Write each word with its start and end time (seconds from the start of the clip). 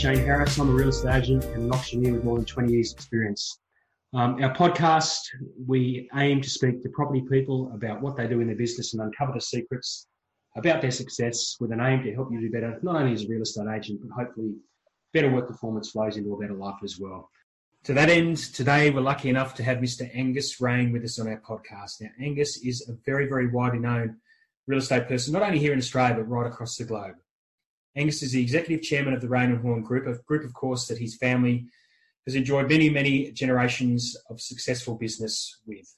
Shane 0.00 0.24
Harris. 0.24 0.56
I'm 0.56 0.70
a 0.70 0.72
real 0.72 0.88
estate 0.88 1.14
agent 1.14 1.44
and 1.44 1.64
an 1.64 1.72
auctioneer 1.72 2.14
with 2.14 2.24
more 2.24 2.36
than 2.36 2.46
20 2.46 2.72
years 2.72 2.90
experience. 2.90 3.58
Um, 4.14 4.42
our 4.42 4.54
podcast, 4.54 5.18
we 5.66 6.08
aim 6.16 6.40
to 6.40 6.48
speak 6.48 6.82
to 6.82 6.88
property 6.88 7.22
people 7.30 7.70
about 7.74 8.00
what 8.00 8.16
they 8.16 8.26
do 8.26 8.40
in 8.40 8.46
their 8.46 8.56
business 8.56 8.94
and 8.94 9.02
uncover 9.02 9.32
the 9.34 9.42
secrets 9.42 10.06
about 10.56 10.80
their 10.80 10.90
success 10.90 11.56
with 11.60 11.70
an 11.70 11.82
aim 11.82 12.02
to 12.04 12.14
help 12.14 12.32
you 12.32 12.40
do 12.40 12.50
better, 12.50 12.78
not 12.82 12.96
only 12.96 13.12
as 13.12 13.24
a 13.24 13.28
real 13.28 13.42
estate 13.42 13.68
agent, 13.68 14.00
but 14.02 14.10
hopefully 14.10 14.54
better 15.12 15.30
work 15.30 15.46
performance 15.46 15.90
flows 15.90 16.16
into 16.16 16.32
a 16.32 16.40
better 16.40 16.54
life 16.54 16.78
as 16.82 16.98
well. 16.98 17.28
To 17.84 17.92
that 17.92 18.08
end, 18.08 18.38
today 18.38 18.88
we're 18.88 19.02
lucky 19.02 19.28
enough 19.28 19.54
to 19.56 19.62
have 19.64 19.78
Mr. 19.78 20.10
Angus 20.16 20.62
Raine 20.62 20.92
with 20.92 21.04
us 21.04 21.18
on 21.18 21.28
our 21.28 21.42
podcast. 21.42 22.00
Now, 22.00 22.08
Angus 22.18 22.64
is 22.64 22.88
a 22.88 22.94
very, 23.04 23.28
very 23.28 23.48
widely 23.48 23.80
known 23.80 24.16
real 24.66 24.78
estate 24.78 25.08
person, 25.08 25.34
not 25.34 25.42
only 25.42 25.58
here 25.58 25.74
in 25.74 25.78
Australia, 25.78 26.14
but 26.14 26.30
right 26.30 26.46
across 26.46 26.78
the 26.78 26.84
globe. 26.84 27.16
Angus 27.96 28.22
is 28.22 28.32
the 28.32 28.42
executive 28.42 28.84
chairman 28.84 29.14
of 29.14 29.20
the 29.20 29.28
Raine 29.28 29.50
and 29.50 29.60
Horne 29.60 29.82
Group, 29.82 30.06
a 30.06 30.22
group, 30.22 30.44
of 30.44 30.54
course, 30.54 30.86
that 30.86 30.98
his 30.98 31.16
family 31.16 31.66
has 32.26 32.36
enjoyed 32.36 32.68
many, 32.68 32.88
many 32.88 33.32
generations 33.32 34.16
of 34.28 34.40
successful 34.40 34.94
business 34.94 35.58
with. 35.66 35.96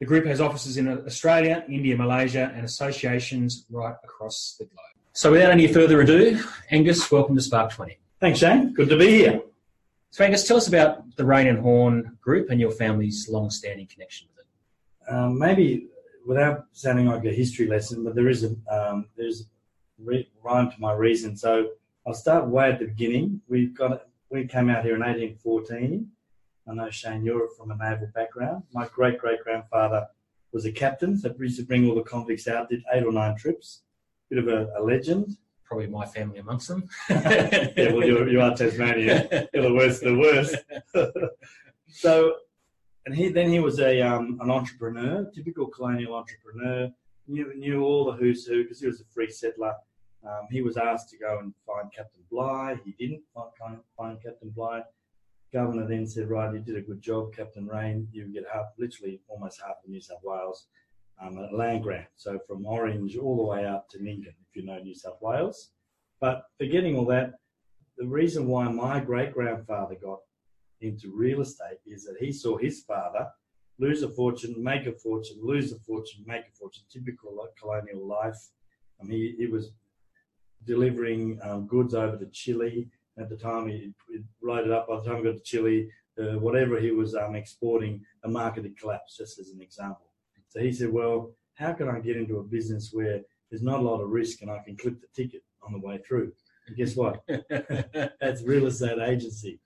The 0.00 0.06
group 0.06 0.26
has 0.26 0.40
offices 0.40 0.76
in 0.76 0.88
Australia, 0.88 1.64
India, 1.68 1.96
Malaysia, 1.96 2.52
and 2.54 2.64
associations 2.64 3.64
right 3.70 3.94
across 4.02 4.56
the 4.58 4.64
globe. 4.64 4.78
So, 5.12 5.32
without 5.32 5.50
any 5.50 5.66
further 5.66 6.00
ado, 6.00 6.40
Angus, 6.70 7.10
welcome 7.10 7.34
to 7.36 7.42
Spark 7.42 7.72
20. 7.72 7.98
Thanks, 8.20 8.38
Shane. 8.38 8.72
Good 8.74 8.88
to 8.88 8.96
be 8.96 9.08
here. 9.08 9.42
So, 10.10 10.24
Angus, 10.24 10.46
tell 10.46 10.56
us 10.56 10.68
about 10.68 11.16
the 11.16 11.24
Raine 11.24 11.48
and 11.48 11.58
Horne 11.58 12.16
group 12.20 12.50
and 12.50 12.60
your 12.60 12.70
family's 12.70 13.28
long-standing 13.28 13.86
connection 13.86 14.28
with 14.34 14.46
it. 14.46 15.12
Um, 15.12 15.38
maybe 15.38 15.88
without 16.26 16.66
sounding 16.72 17.06
like 17.06 17.24
a 17.24 17.32
history 17.32 17.66
lesson, 17.66 18.04
but 18.04 18.14
there 18.14 18.28
is 18.28 18.44
a 18.44 18.54
um, 18.72 19.06
there's 19.16 19.46
a 20.00 20.26
rhyme 20.42 20.70
to 20.70 20.80
my 20.80 20.92
reason. 20.92 21.36
So 21.36 21.70
I'll 22.06 22.14
start 22.14 22.46
way 22.46 22.72
at 22.72 22.78
the 22.78 22.86
beginning. 22.86 23.40
We've 23.48 23.76
got 23.76 24.06
we 24.30 24.46
came 24.46 24.68
out 24.68 24.84
here 24.84 24.94
in 24.94 25.00
1814. 25.00 26.10
I 26.68 26.74
know 26.74 26.90
Shane, 26.90 27.24
you're 27.24 27.48
from 27.56 27.70
a 27.70 27.76
naval 27.76 28.08
background. 28.14 28.64
My 28.72 28.86
great 28.88 29.18
great 29.18 29.42
grandfather 29.42 30.06
was 30.52 30.66
a 30.66 30.72
captain, 30.72 31.16
so 31.16 31.34
used 31.38 31.58
to 31.58 31.64
bring 31.64 31.88
all 31.88 31.94
the 31.94 32.02
convicts 32.02 32.48
out. 32.48 32.68
Did 32.68 32.82
eight 32.92 33.04
or 33.04 33.12
nine 33.12 33.36
trips. 33.36 33.82
Bit 34.30 34.40
of 34.40 34.48
a, 34.48 34.68
a 34.78 34.82
legend 34.82 35.36
probably 35.68 35.86
my 35.86 36.06
family 36.06 36.38
amongst 36.38 36.68
them. 36.68 36.88
yeah, 37.10 37.92
well, 37.92 38.04
you're, 38.04 38.28
you 38.28 38.40
are 38.40 38.56
Tasmania. 38.56 39.48
You're 39.52 39.64
the 39.64 39.74
worst 39.74 40.02
of 40.02 40.14
the 40.14 40.18
worst. 40.18 40.56
so, 41.88 42.36
and 43.04 43.14
he 43.14 43.28
then 43.28 43.50
he 43.50 43.60
was 43.60 43.78
a 43.78 44.00
um, 44.00 44.38
an 44.40 44.50
entrepreneur, 44.50 45.30
typical 45.34 45.66
colonial 45.66 46.14
entrepreneur. 46.14 46.90
Knew 47.26 47.54
knew 47.54 47.82
all 47.82 48.06
the 48.06 48.12
who's 48.12 48.46
who 48.46 48.62
because 48.62 48.80
he 48.80 48.86
was 48.86 49.00
a 49.00 49.04
free 49.12 49.30
settler. 49.30 49.74
Um, 50.24 50.46
he 50.50 50.62
was 50.62 50.76
asked 50.76 51.10
to 51.10 51.18
go 51.18 51.38
and 51.38 51.54
find 51.66 51.92
Captain 51.94 52.22
Bligh. 52.30 52.76
He 52.84 52.92
didn't 52.98 53.22
find, 53.34 53.78
find 53.96 54.22
Captain 54.22 54.50
Bligh. 54.50 54.82
Governor 55.52 55.86
then 55.86 56.06
said, 56.06 56.28
"Right, 56.28 56.52
you 56.52 56.60
did 56.60 56.76
a 56.76 56.82
good 56.82 57.00
job, 57.00 57.34
Captain 57.34 57.66
Raine. 57.66 58.08
You 58.12 58.26
get 58.26 58.44
half, 58.52 58.66
literally 58.78 59.20
almost 59.28 59.60
half 59.64 59.76
of 59.82 59.88
New 59.88 60.00
South 60.00 60.22
Wales." 60.22 60.66
um, 61.20 61.38
a 61.38 61.54
land 61.54 61.82
grant. 61.82 62.06
So 62.16 62.38
from 62.46 62.66
Orange 62.66 63.16
all 63.16 63.36
the 63.36 63.42
way 63.42 63.66
up 63.66 63.88
to 63.90 63.98
Nyngan, 63.98 64.28
if 64.28 64.54
you 64.54 64.64
know 64.64 64.78
New 64.78 64.94
South 64.94 65.18
Wales. 65.20 65.70
But 66.20 66.44
forgetting 66.58 66.96
all 66.96 67.06
that, 67.06 67.34
the 67.96 68.06
reason 68.06 68.46
why 68.46 68.68
my 68.68 69.00
great 69.00 69.32
grandfather 69.32 69.96
got 70.00 70.20
into 70.80 71.12
real 71.14 71.40
estate 71.40 71.78
is 71.86 72.04
that 72.04 72.16
he 72.20 72.32
saw 72.32 72.56
his 72.56 72.82
father 72.82 73.28
lose 73.80 74.02
a 74.02 74.08
fortune, 74.08 74.54
make 74.58 74.86
a 74.86 74.92
fortune, 74.92 75.38
lose 75.42 75.72
a 75.72 75.78
fortune, 75.80 76.24
make 76.26 76.42
a 76.42 76.56
fortune, 76.58 76.84
typical 76.90 77.46
colonial 77.60 78.06
life. 78.06 78.36
Um, 79.00 79.08
he, 79.08 79.34
he 79.38 79.46
was 79.46 79.70
delivering 80.64 81.38
um, 81.42 81.66
goods 81.66 81.94
over 81.94 82.16
to 82.16 82.26
Chile. 82.26 82.88
At 83.18 83.28
the 83.28 83.36
time, 83.36 83.68
he, 83.68 83.92
loaded 84.42 84.70
up. 84.70 84.88
By 84.88 84.96
the 84.96 85.04
time 85.04 85.18
he 85.18 85.24
got 85.24 85.36
to 85.36 85.42
Chile, 85.42 85.88
uh, 86.18 86.38
whatever 86.38 86.80
he 86.80 86.90
was 86.90 87.14
um, 87.14 87.34
exporting, 87.34 88.04
the 88.22 88.28
market 88.28 88.64
had 88.64 88.78
collapsed, 88.78 89.18
just 89.18 89.38
as 89.38 89.50
an 89.50 89.60
example. 89.60 90.06
So 90.48 90.60
he 90.60 90.72
said, 90.72 90.92
well, 90.92 91.32
how 91.54 91.72
can 91.72 91.88
I 91.88 91.98
get 91.98 92.16
into 92.16 92.38
a 92.38 92.42
business 92.42 92.90
where 92.92 93.20
there's 93.50 93.62
not 93.62 93.80
a 93.80 93.82
lot 93.82 94.00
of 94.00 94.10
risk 94.10 94.42
and 94.42 94.50
I 94.50 94.58
can 94.64 94.76
clip 94.76 95.00
the 95.00 95.08
ticket 95.14 95.42
on 95.62 95.72
the 95.72 95.78
way 95.78 95.98
through? 95.98 96.32
And 96.66 96.76
guess 96.76 96.96
what? 96.96 97.22
that's 98.20 98.42
real 98.42 98.66
estate 98.66 98.98
agency. 98.98 99.60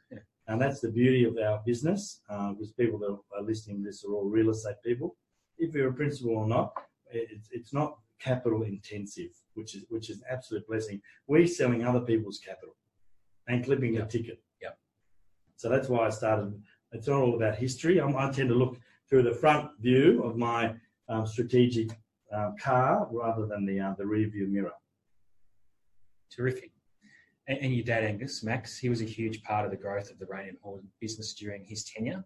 And 0.49 0.61
that's 0.61 0.81
the 0.81 0.91
beauty 0.91 1.25
of 1.25 1.37
our 1.39 1.63
business, 1.65 2.21
uh, 2.29 2.53
because 2.53 2.73
people 2.73 2.99
that 2.99 3.17
are 3.37 3.43
listening 3.43 3.79
to 3.79 3.85
this 3.85 4.05
are 4.05 4.13
all 4.13 4.29
real 4.29 4.51
estate 4.51 4.77
people. 4.85 5.17
If 5.59 5.75
you're 5.75 5.91
a 5.91 5.95
principal 5.95 6.37
or 6.37 6.47
not, 6.47 6.73
it's, 7.11 7.49
it's 7.53 7.73
not 7.73 7.99
capital 8.23 8.63
intensive, 8.63 9.31
which 9.55 9.75
is 9.75 9.85
which 9.89 10.11
is 10.11 10.19
an 10.19 10.25
absolute 10.31 10.67
blessing. 10.67 11.01
We're 11.27 11.47
selling 11.47 11.85
other 11.85 12.01
people's 12.01 12.39
capital 12.39 12.77
and 13.49 13.65
clipping 13.65 13.95
yep. 13.95 14.09
the 14.09 14.19
ticket. 14.19 14.43
Yep. 14.63 14.79
So 15.57 15.69
that's 15.69 15.89
why 15.89 16.07
I 16.07 16.11
started. 16.11 16.61
It's 16.93 17.09
not 17.09 17.21
all 17.21 17.37
about 17.37 17.57
history. 17.57 17.99
I'm, 17.99 18.17
I 18.17 18.31
tend 18.31 18.51
to 18.51 18.55
look 18.55 18.79
through 19.09 19.23
the 19.23 19.35
front 19.35 19.71
view 19.81 20.23
of 20.23 20.37
my 20.37 20.75
um, 21.09 21.27
strategic 21.27 21.91
uh, 22.35 22.53
car 22.61 23.09
rather 23.11 23.47
than 23.47 23.67
the 23.67 23.81
uh, 23.81 23.95
the 23.99 24.07
rear 24.07 24.29
view 24.29 24.47
mirror. 24.49 24.73
Terrific. 26.31 26.71
And, 27.49 27.59
and, 27.59 27.75
your 27.75 27.85
dad, 27.85 28.05
Angus, 28.05 28.45
Max, 28.45 28.79
he 28.79 28.89
was 28.89 29.03
a 29.03 29.05
huge 29.05 29.43
part 29.43 29.65
of 29.65 29.73
the 29.73 29.77
growth 29.77 30.11
of 30.11 30.19
the 30.19 30.27
Raine 30.27 30.51
and 30.51 30.59
Horne 30.63 30.87
business 31.01 31.35
during 31.35 31.65
his 31.65 31.85
tenure. 31.85 32.25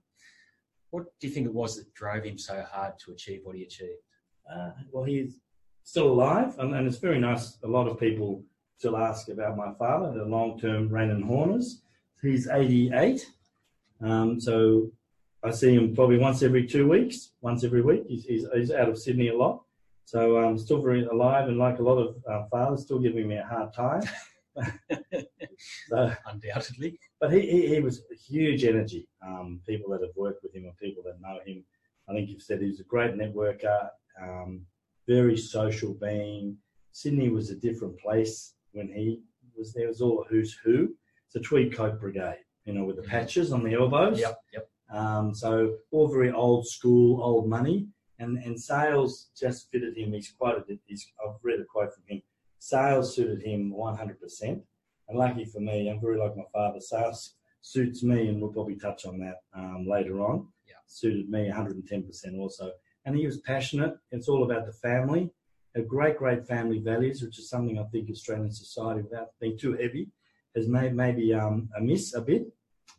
What 0.90 1.06
do 1.20 1.26
you 1.26 1.32
think 1.32 1.46
it 1.46 1.54
was 1.54 1.76
that 1.76 1.92
drove 1.94 2.22
him 2.24 2.38
so 2.38 2.62
hard 2.70 2.98
to 3.04 3.12
achieve 3.12 3.40
what 3.42 3.56
he 3.56 3.62
achieved? 3.62 4.02
Uh, 4.50 4.70
well, 4.92 5.04
he's 5.04 5.40
still 5.86 6.08
alive, 6.08 6.58
and, 6.58 6.74
and, 6.74 6.86
it's 6.86 6.98
very 6.98 7.20
nice. 7.20 7.58
A 7.62 7.69
lot 7.69 7.86
of 7.86 7.98
people 7.98 8.42
still 8.76 8.97
ask 8.97 9.28
about 9.28 9.56
my 9.56 9.72
father, 9.78 10.12
the 10.12 10.24
long-term 10.24 10.88
Raine 10.88 11.10
and 11.10 11.24
Horners. 11.24 11.80
He's 12.20 12.48
88, 12.48 13.24
um, 14.02 14.41
so 14.41 14.91
I 15.44 15.52
see 15.52 15.74
him 15.74 15.94
probably 15.94 16.19
once 16.19 16.42
every 16.42 16.66
two 16.66 16.88
weeks, 16.88 17.30
once 17.41 17.62
every 17.62 17.82
week. 17.82 18.02
He's, 18.08 18.24
he's, 18.24 18.47
he's 18.52 18.72
out 18.72 18.88
of 18.88 18.98
Sydney 18.98 19.28
a 19.28 19.36
lot. 19.36 19.62
So 20.06 20.38
I'm 20.38 20.44
um, 20.44 20.58
still 20.58 20.82
very 20.82 21.04
alive 21.04 21.48
and 21.48 21.56
like 21.56 21.78
a 21.78 21.82
lot 21.82 21.98
of 21.98 22.16
uh, 22.28 22.47
fathers, 22.50 22.82
still 22.82 22.98
giving 22.98 23.28
me 23.28 23.36
a 23.36 23.44
hard 23.44 23.72
time. 23.72 24.03
so, 25.88 26.12
Undoubtedly. 26.26 26.98
But 27.20 27.32
he, 27.32 27.41
he, 27.41 27.68
he, 27.74 27.80
was 27.80 28.03
huge 28.28 28.64
energy. 28.64 29.08
Um, 29.24 29.60
people 29.66 29.91
that 29.92 30.03
have 30.03 30.16
worked 30.16 30.42
with 30.42 30.54
him 30.54 30.66
or 30.66 30.72
people 30.80 31.04
that 31.04 31.20
know 31.20 31.38
him, 31.47 31.64
I 32.08 32.12
think 32.12 32.28
you've 32.28 32.42
said 32.42 32.60
he 32.60 32.68
was 32.68 32.80
a 32.80 32.84
great 32.84 33.14
networker, 33.14 33.88
um, 34.20 34.62
very 35.06 35.36
social 35.36 35.94
being. 35.94 36.56
Sydney 36.92 37.28
was 37.28 37.50
a 37.50 37.56
different 37.56 37.98
place 37.98 38.54
when 38.72 38.88
he 38.88 39.22
was 39.56 39.72
there. 39.72 39.84
It 39.84 39.88
was 39.88 40.00
all 40.00 40.24
who's 40.28 40.54
who. 40.64 40.94
It's 41.26 41.36
a 41.36 41.40
tweed 41.40 41.74
coat 41.74 42.00
brigade, 42.00 42.44
you 42.64 42.72
know, 42.72 42.84
with 42.84 42.96
the 42.96 43.02
mm-hmm. 43.02 43.10
patches 43.10 43.52
on 43.52 43.64
the 43.64 43.74
elbows. 43.74 44.20
Yep, 44.20 44.40
yep. 44.52 44.68
Um, 44.90 45.34
so 45.34 45.76
all 45.90 46.08
very 46.08 46.30
old 46.30 46.66
school, 46.66 47.22
old 47.22 47.48
money, 47.48 47.88
and 48.18 48.38
and 48.38 48.60
sales 48.60 49.30
just 49.38 49.70
fitted 49.70 49.96
him. 49.96 50.12
He's 50.12 50.32
quoted 50.38 50.64
it. 50.68 50.80
He's, 50.86 51.06
I've 51.24 51.34
read 51.42 51.60
a 51.60 51.64
quote 51.64 51.92
from 51.94 52.04
him. 52.06 52.22
Sales 52.58 53.14
suited 53.14 53.42
him 53.42 53.72
100%. 53.72 54.60
And 55.08 55.18
lucky 55.18 55.44
for 55.44 55.60
me, 55.60 55.88
I'm 55.88 56.00
very 56.00 56.18
like 56.18 56.36
my 56.36 56.44
father. 56.52 56.80
Sales 56.80 57.34
suits 57.60 58.02
me, 58.02 58.28
and 58.28 58.40
we'll 58.40 58.52
probably 58.52 58.76
touch 58.76 59.06
on 59.06 59.18
that 59.20 59.36
um, 59.54 59.86
later 59.88 60.20
on. 60.20 60.48
Yeah. 60.66 60.74
Suited 60.86 61.28
me 61.28 61.50
110% 61.50 62.38
also. 62.38 62.72
And 63.06 63.16
he 63.16 63.24
was 63.24 63.38
passionate. 63.38 63.96
It's 64.10 64.28
all 64.28 64.44
about 64.44 64.66
the 64.66 64.72
family. 64.72 65.30
A 65.74 65.80
great, 65.80 66.18
great 66.18 66.46
family 66.46 66.78
values, 66.78 67.22
which 67.22 67.38
is 67.38 67.48
something 67.48 67.78
I 67.78 67.84
think 67.84 68.10
Australian 68.10 68.52
society, 68.52 69.02
without 69.02 69.28
being 69.40 69.58
too 69.58 69.72
heavy, 69.72 70.08
has 70.54 70.68
made 70.68 70.94
maybe 70.94 71.32
um, 71.32 71.70
a 71.76 71.80
miss 71.80 72.14
a 72.14 72.20
bit. 72.20 72.46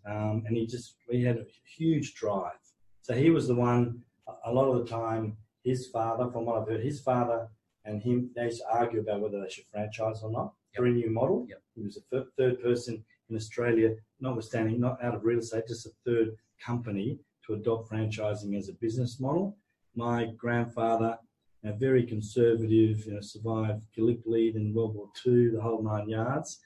Um, 0.05 0.43
and 0.47 0.57
he 0.57 0.65
just 0.65 0.95
he 1.09 1.23
had 1.23 1.37
a 1.37 1.45
huge 1.77 2.15
drive. 2.15 2.59
So 3.01 3.13
he 3.13 3.29
was 3.29 3.47
the 3.47 3.55
one. 3.55 4.01
A 4.45 4.51
lot 4.51 4.69
of 4.69 4.79
the 4.79 4.89
time, 4.89 5.37
his 5.63 5.87
father, 5.87 6.29
from 6.31 6.45
what 6.45 6.61
I've 6.61 6.67
heard, 6.67 6.83
his 6.83 6.99
father 6.99 7.47
and 7.87 8.03
him 8.03 8.29
they 8.35 8.43
used 8.43 8.61
to 8.61 8.69
argue 8.69 8.99
about 8.99 9.21
whether 9.21 9.41
they 9.41 9.49
should 9.49 9.65
franchise 9.71 10.21
or 10.21 10.31
not 10.31 10.53
yep. 10.73 10.77
for 10.77 10.85
a 10.85 10.91
new 10.91 11.09
model. 11.09 11.45
Yep. 11.49 11.61
He 11.75 11.83
was 11.83 11.97
a 11.97 12.25
third 12.37 12.61
person 12.61 13.03
in 13.29 13.35
Australia, 13.35 13.95
notwithstanding 14.19 14.79
not 14.79 15.03
out 15.03 15.15
of 15.15 15.23
real 15.23 15.39
estate, 15.39 15.67
just 15.67 15.85
a 15.85 15.91
third 16.05 16.35
company 16.63 17.17
to 17.45 17.53
adopt 17.53 17.89
franchising 17.89 18.57
as 18.57 18.69
a 18.69 18.73
business 18.73 19.19
model. 19.19 19.57
My 19.97 20.31
grandfather, 20.37 21.17
a 21.65 21.73
very 21.73 22.05
conservative, 22.05 23.05
you 23.05 23.13
know, 23.15 23.21
survived 23.21 23.81
Gallipoli 23.93 24.55
in 24.55 24.73
World 24.73 24.95
War 24.95 25.09
II, 25.25 25.49
the 25.49 25.61
whole 25.61 25.83
nine 25.83 26.07
yards. 26.07 26.59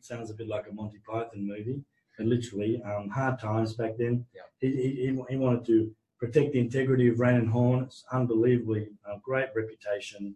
Sounds 0.00 0.30
a 0.30 0.34
bit 0.34 0.46
like 0.46 0.66
a 0.70 0.74
Monty 0.74 0.98
Python 1.04 1.46
movie 1.48 1.82
but 2.16 2.26
literally 2.26 2.82
um, 2.82 3.08
hard 3.08 3.38
times 3.38 3.74
back 3.74 3.92
then. 3.98 4.24
Yeah. 4.34 4.42
He, 4.58 4.70
he, 4.70 5.18
he 5.28 5.36
wanted 5.36 5.64
to 5.66 5.94
protect 6.18 6.52
the 6.52 6.60
integrity 6.60 7.08
of 7.08 7.20
Raine 7.20 7.36
and 7.36 7.48
Horne. 7.48 7.84
It's 7.84 8.04
unbelievably 8.12 8.88
uh, 9.08 9.16
great 9.22 9.48
reputation 9.54 10.34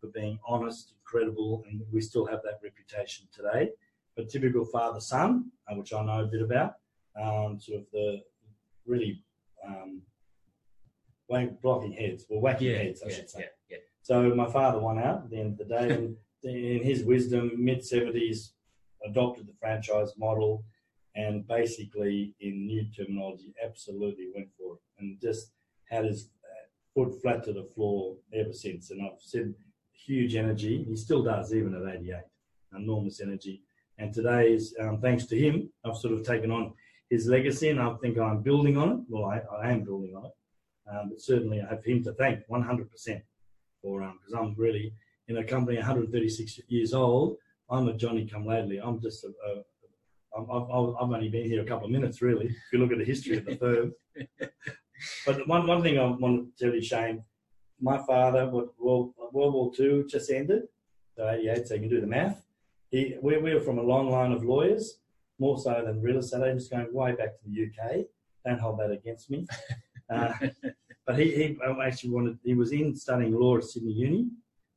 for 0.00 0.08
being 0.08 0.38
honest, 0.46 0.94
credible, 1.04 1.64
and 1.68 1.82
we 1.92 2.00
still 2.00 2.26
have 2.26 2.40
that 2.44 2.60
reputation 2.62 3.26
today. 3.34 3.70
But 4.16 4.28
typical 4.28 4.64
father 4.64 5.00
son, 5.00 5.50
uh, 5.70 5.76
which 5.76 5.92
I 5.92 6.04
know 6.04 6.22
a 6.22 6.26
bit 6.26 6.42
about, 6.42 6.74
um, 7.20 7.58
sort 7.60 7.80
of 7.80 7.86
the 7.92 8.22
really 8.86 9.22
um, 9.66 10.02
blocking 11.28 11.92
heads, 11.92 12.24
or 12.28 12.40
whacking 12.40 12.68
yeah, 12.68 12.78
heads, 12.78 13.02
I 13.02 13.08
yeah, 13.08 13.14
should 13.14 13.30
say. 13.30 13.46
Yeah. 13.70 13.76
So 14.02 14.34
my 14.34 14.50
father 14.50 14.78
won 14.78 14.98
out 14.98 15.24
at 15.24 15.30
the 15.30 15.38
end 15.38 15.52
of 15.52 15.58
the 15.58 15.74
day, 15.74 15.90
and 15.90 16.16
in 16.42 16.82
his 16.82 17.04
wisdom, 17.04 17.52
mid 17.56 17.80
70s, 17.80 18.50
adopted 19.04 19.46
the 19.46 19.54
franchise 19.60 20.12
model, 20.18 20.64
and 21.14 21.46
basically, 21.46 22.34
in 22.40 22.66
new 22.66 22.84
terminology, 22.96 23.54
absolutely 23.64 24.28
went 24.34 24.48
for 24.56 24.74
it 24.74 24.80
and 24.98 25.20
just 25.20 25.52
had 25.90 26.04
his 26.04 26.30
foot 26.98 27.20
flat 27.22 27.44
to 27.44 27.52
the 27.52 27.68
floor 27.74 28.16
ever 28.34 28.52
since. 28.52 28.90
And 28.90 29.02
I've 29.02 29.20
said 29.20 29.54
huge 29.92 30.34
energy. 30.34 30.84
He 30.84 30.96
still 30.96 31.22
does, 31.22 31.54
even 31.54 31.74
at 31.74 31.94
88, 31.94 32.16
enormous 32.76 33.20
energy. 33.20 33.62
And 33.98 34.12
today 34.12 34.52
is 34.52 34.74
um, 34.80 35.00
thanks 35.00 35.26
to 35.26 35.38
him. 35.38 35.70
I've 35.84 35.96
sort 35.96 36.14
of 36.14 36.24
taken 36.24 36.50
on 36.50 36.72
his 37.10 37.26
legacy, 37.26 37.70
and 37.70 37.80
I 37.80 37.94
think 38.02 38.18
I'm 38.18 38.42
building 38.42 38.76
on 38.76 38.90
it. 38.90 38.98
Well, 39.08 39.24
I, 39.24 39.40
I 39.62 39.70
am 39.70 39.84
building 39.84 40.14
on 40.16 40.26
it, 40.26 40.32
um, 40.90 41.10
but 41.10 41.20
certainly 41.20 41.60
I 41.60 41.68
have 41.68 41.84
him 41.84 42.02
to 42.04 42.12
thank 42.12 42.46
100% 42.48 43.22
for 43.82 44.00
because 44.00 44.34
um, 44.34 44.38
I'm 44.38 44.54
really 44.56 44.94
in 45.28 45.38
a 45.38 45.44
company 45.44 45.76
136 45.76 46.60
years 46.68 46.94
old. 46.94 47.36
I'm 47.70 47.88
a 47.88 47.92
Johnny 47.92 48.26
come 48.26 48.46
lately. 48.46 48.78
I'm 48.78 49.00
just 49.00 49.24
a, 49.24 49.28
a 49.28 49.62
I've, 50.36 50.48
I've 50.50 51.10
only 51.10 51.28
been 51.28 51.44
here 51.44 51.62
a 51.62 51.66
couple 51.66 51.86
of 51.86 51.90
minutes, 51.90 52.22
really. 52.22 52.46
If 52.46 52.72
you 52.72 52.78
look 52.78 52.92
at 52.92 52.98
the 52.98 53.04
history 53.04 53.38
of 53.38 53.46
the 53.46 53.56
firm. 53.56 53.92
but 55.26 55.48
one, 55.48 55.66
one 55.66 55.82
thing 55.82 55.98
I 55.98 56.06
want 56.06 56.56
to 56.56 56.64
tell 56.64 56.74
you, 56.74 56.82
Shane, 56.82 57.24
my 57.80 57.98
father, 57.98 58.46
World, 58.46 59.14
World 59.32 59.54
War 59.54 59.72
II 59.78 60.04
just 60.08 60.30
ended, 60.30 60.62
so 61.16 61.28
88, 61.28 61.66
so 61.68 61.74
you 61.74 61.80
can 61.80 61.88
do 61.88 62.00
the 62.00 62.06
math. 62.06 62.42
He, 62.90 63.16
we, 63.22 63.36
we 63.38 63.54
were 63.54 63.60
from 63.60 63.78
a 63.78 63.82
long 63.82 64.10
line 64.10 64.32
of 64.32 64.44
lawyers, 64.44 64.98
more 65.38 65.58
so 65.58 65.82
than 65.84 66.02
real 66.02 66.18
estate 66.18 66.42
agents, 66.42 66.68
going 66.68 66.92
way 66.92 67.12
back 67.12 67.38
to 67.38 67.44
the 67.46 67.66
UK. 67.66 68.06
Don't 68.44 68.60
hold 68.60 68.80
that 68.80 68.90
against 68.90 69.30
me. 69.30 69.46
Uh, 70.10 70.32
but 71.06 71.18
he, 71.18 71.30
he 71.30 71.58
actually 71.82 72.10
wanted, 72.10 72.38
he 72.44 72.54
was 72.54 72.72
in 72.72 72.94
studying 72.94 73.34
law 73.34 73.56
at 73.56 73.64
Sydney 73.64 73.92
Uni, 73.92 74.26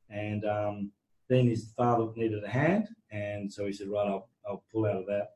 and 0.10 0.45
um, 0.45 0.92
then 1.30 1.48
his 1.48 1.72
father 1.78 2.07
needed 2.16 2.44
a 2.44 2.50
hand, 2.50 2.88
and 3.12 3.51
so 3.51 3.66
he 3.66 3.74
said, 3.74 3.88
right, 3.88 4.07
I'll, 4.07 4.30
I'll 4.48 4.63
pull 4.72 4.86
out 4.86 4.98
of 4.98 5.06
that 5.07 5.31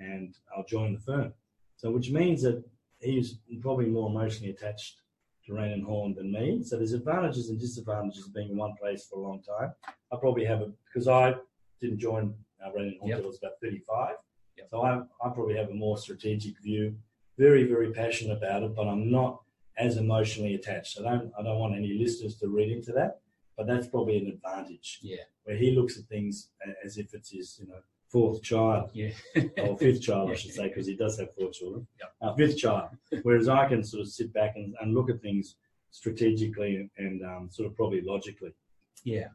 and 0.00 0.34
I'll 0.56 0.64
join 0.64 0.94
the 0.94 1.00
firm. 1.00 1.32
So, 1.76 1.90
which 1.90 2.10
means 2.10 2.42
that 2.42 2.62
he's 3.00 3.38
probably 3.60 3.86
more 3.86 4.10
emotionally 4.10 4.50
attached 4.52 4.96
to 5.46 5.54
Raine 5.54 5.72
and 5.72 5.84
Horne 5.84 6.14
than 6.14 6.32
me. 6.32 6.62
So, 6.62 6.76
there's 6.76 6.92
advantages 6.92 7.48
and 7.50 7.60
disadvantages 7.60 8.26
of 8.26 8.34
being 8.34 8.50
in 8.50 8.56
one 8.56 8.74
place 8.80 9.06
for 9.06 9.18
a 9.18 9.22
long 9.22 9.42
time. 9.42 9.72
I 10.12 10.16
probably 10.16 10.44
have 10.44 10.62
a 10.62 10.72
because 10.86 11.08
I 11.08 11.34
didn't 11.80 11.98
join 11.98 12.34
uh, 12.64 12.72
Raine 12.72 12.88
and 12.88 12.98
Horne 12.98 13.08
yep. 13.08 13.18
until 13.18 13.28
I 13.28 13.30
was 13.30 13.38
about 13.38 13.52
35. 13.62 14.14
Yep. 14.58 14.68
So, 14.70 14.82
I, 14.82 14.96
I 15.24 15.30
probably 15.30 15.56
have 15.56 15.70
a 15.70 15.74
more 15.74 15.96
strategic 15.96 16.60
view. 16.60 16.96
Very, 17.38 17.64
very 17.64 17.92
passionate 17.92 18.36
about 18.36 18.62
it, 18.62 18.74
but 18.74 18.86
I'm 18.86 19.10
not 19.10 19.40
as 19.78 19.96
emotionally 19.96 20.54
attached. 20.54 20.98
I 21.00 21.02
don't 21.02 21.32
I 21.38 21.42
don't 21.42 21.58
want 21.58 21.74
any 21.74 21.94
listeners 21.94 22.36
to 22.36 22.48
read 22.48 22.70
into 22.70 22.92
that, 22.92 23.20
but 23.56 23.66
that's 23.66 23.86
probably 23.86 24.18
an 24.18 24.28
advantage. 24.28 24.98
Yeah, 25.02 25.24
where 25.44 25.56
he 25.56 25.72
looks 25.72 25.98
at 25.98 26.04
things 26.04 26.50
as 26.84 26.98
if 26.98 27.14
it's 27.14 27.30
his 27.30 27.58
you 27.60 27.68
know 27.68 27.80
fourth 28.10 28.42
child, 28.42 28.90
yeah, 28.92 29.10
or 29.62 29.76
fifth 29.78 30.02
child. 30.02 30.30
I 30.30 30.34
should 30.34 30.52
say, 30.52 30.68
because 30.68 30.86
he 30.86 30.96
does 30.96 31.18
have 31.18 31.34
four 31.34 31.50
children. 31.50 31.86
Yeah. 31.98 32.28
Uh, 32.28 32.34
fifth 32.34 32.58
child. 32.58 32.90
Whereas 33.22 33.48
I 33.48 33.68
can 33.68 33.82
sort 33.82 34.02
of 34.02 34.08
sit 34.08 34.32
back 34.32 34.56
and, 34.56 34.74
and 34.80 34.94
look 34.94 35.10
at 35.10 35.22
things 35.22 35.56
strategically 35.92 36.90
and 36.98 37.24
um, 37.24 37.48
sort 37.50 37.68
of 37.68 37.76
probably 37.76 38.02
logically. 38.02 38.52
Yeah, 39.04 39.28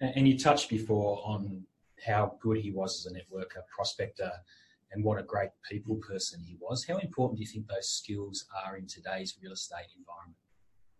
and 0.00 0.26
you 0.26 0.38
touched 0.38 0.70
before 0.70 1.20
on 1.24 1.64
how 2.04 2.36
good 2.40 2.58
he 2.58 2.70
was 2.70 3.06
as 3.06 3.12
a 3.12 3.14
networker, 3.14 3.62
prospector, 3.74 4.30
and 4.94 5.04
what 5.04 5.20
a 5.20 5.22
great 5.22 5.50
people 5.68 5.96
person 5.96 6.40
he 6.46 6.56
was. 6.60 6.86
How 6.86 6.98
important 6.98 7.38
do 7.38 7.44
you 7.44 7.50
think 7.50 7.66
those 7.66 7.88
skills 7.88 8.46
are 8.64 8.76
in 8.76 8.86
today's 8.86 9.36
real 9.42 9.52
estate 9.52 9.88
environment? 9.98 10.36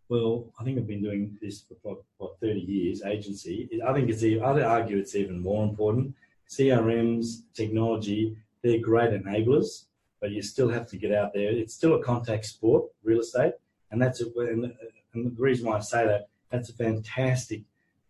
Well, 0.08 0.52
I 0.60 0.64
think 0.64 0.78
I've 0.78 0.86
been 0.86 1.02
doing 1.02 1.38
this 1.40 1.64
for 1.82 1.98
what, 2.18 2.38
30 2.40 2.60
years, 2.60 3.02
agency. 3.02 3.68
I 3.86 3.92
think 3.94 4.10
it's, 4.10 4.22
I'd 4.22 4.62
argue 4.62 4.98
it's 4.98 5.14
even 5.14 5.40
more 5.40 5.64
important 5.64 6.14
CRMs, 6.50 7.42
technology, 7.54 8.36
they're 8.62 8.78
great 8.78 9.10
enablers, 9.10 9.86
but 10.20 10.30
you 10.30 10.42
still 10.42 10.68
have 10.68 10.86
to 10.88 10.96
get 10.96 11.12
out 11.12 11.32
there. 11.34 11.50
It's 11.50 11.74
still 11.74 11.94
a 11.94 12.02
contact 12.02 12.46
sport, 12.46 12.90
real 13.02 13.20
estate, 13.20 13.54
and 13.90 14.00
that's 14.00 14.20
a, 14.20 14.26
and, 14.38 14.72
the 15.14 15.30
reason 15.38 15.66
why 15.66 15.76
I 15.76 15.80
say 15.80 16.06
that 16.06 16.28
that's 16.50 16.70
a 16.70 16.74
fantastic 16.74 17.62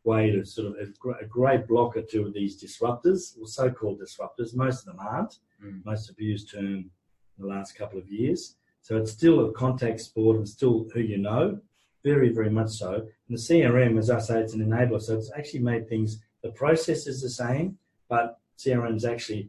way 0.05 0.31
to 0.31 0.45
sort 0.45 0.69
of 0.69 0.77
a 1.21 1.25
great 1.27 1.67
blocker 1.67 2.03
to 2.03 2.31
these 2.35 2.63
disruptors, 2.63 3.39
or 3.39 3.47
so-called 3.47 4.01
disruptors. 4.01 4.55
Most 4.55 4.81
of 4.81 4.87
them 4.87 5.07
aren't. 5.07 5.39
Mm. 5.65 5.85
Most 5.85 6.11
abused 6.11 6.53
term 6.53 6.65
in 6.67 6.91
the 7.39 7.47
last 7.47 7.77
couple 7.77 7.99
of 7.99 8.09
years. 8.09 8.57
So 8.83 8.97
it's 8.97 9.13
still 9.13 9.49
a 9.49 9.53
contact 9.53 10.01
sport 10.01 10.37
and 10.37 10.49
still 10.49 10.87
who 10.93 11.01
you 11.01 11.19
know, 11.19 11.59
very, 12.03 12.29
very 12.29 12.51
much 12.51 12.71
so. 12.71 12.95
And 12.95 13.39
the 13.39 13.41
CRM, 13.41 13.99
as 13.99 14.11
I 14.11 14.19
say, 14.19 14.41
it's 14.41 14.53
an 14.53 14.61
enabler. 14.61 15.01
So 15.01 15.17
it's 15.17 15.33
actually 15.37 15.61
made 15.61 15.89
things, 15.89 16.21
the 16.43 16.51
process 16.51 17.07
is 17.07 17.23
the 17.23 17.31
same, 17.31 17.79
but 18.09 18.39
CRM's 18.59 19.05
actually 19.05 19.49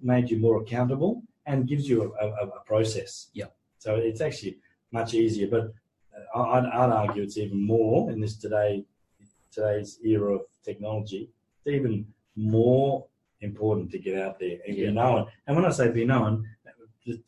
made 0.00 0.30
you 0.30 0.38
more 0.38 0.62
accountable 0.62 1.22
and 1.46 1.66
gives 1.66 1.88
you 1.88 2.14
a, 2.20 2.26
a, 2.26 2.46
a 2.46 2.60
process. 2.64 3.28
Yeah. 3.34 3.46
So 3.78 3.96
it's 3.96 4.20
actually 4.20 4.58
much 4.92 5.14
easier, 5.14 5.48
but 5.48 5.72
uh, 6.34 6.40
I'd, 6.40 6.64
I'd, 6.66 6.90
argue 6.90 7.22
it's 7.22 7.38
even 7.38 7.64
more 7.64 8.10
in 8.10 8.20
this 8.20 8.36
today 8.36 8.84
today's 9.52 9.98
era 10.04 10.36
of 10.36 10.42
technology. 10.64 11.30
It's 11.64 11.74
even 11.74 12.06
more 12.36 13.06
important 13.40 13.90
to 13.90 13.98
get 13.98 14.18
out 14.18 14.38
there 14.38 14.58
and 14.66 14.76
yeah. 14.76 14.86
be 14.86 14.92
known. 14.92 15.26
And 15.46 15.56
when 15.56 15.64
I 15.64 15.70
say 15.70 15.90
be 15.90 16.04
known, 16.04 16.48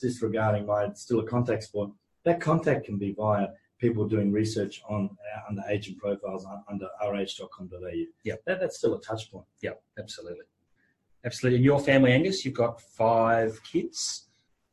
disregarding 0.01 0.67
my 0.67 0.93
still 0.95 1.21
a 1.21 1.25
contact 1.25 1.65
sport, 1.65 1.91
that 2.25 2.41
contact 2.41 2.87
can 2.87 2.99
be 2.99 3.13
via 3.13 3.49
people 3.79 4.09
doing 4.09 4.33
research 4.33 4.83
on 4.89 5.09
uh, 5.35 5.41
under 5.49 5.63
agent 5.69 5.99
profiles 5.99 6.47
under 6.69 6.89
rh.com.au. 7.07 8.05
Yeah, 8.25 8.35
that, 8.47 8.61
that's 8.61 8.79
still 8.79 8.95
a 8.95 9.01
touch 9.01 9.31
point. 9.31 9.47
Yeah, 9.63 9.73
absolutely. 9.99 10.45
Absolutely. 11.25 11.57
And 11.57 11.65
your 11.65 11.81
family, 11.81 12.13
Angus, 12.13 12.45
you've 12.45 12.55
got 12.55 12.81
five 12.81 13.61
kids. 13.63 14.29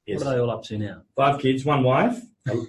Yes. 0.06 0.20
What 0.20 0.28
are 0.28 0.36
they 0.36 0.40
all 0.42 0.52
up 0.52 0.64
to 0.66 0.78
now? 0.78 1.02
Five 1.16 1.40
kids, 1.40 1.66
one 1.66 1.84
wife. 1.84 2.22
You'd 2.48 2.62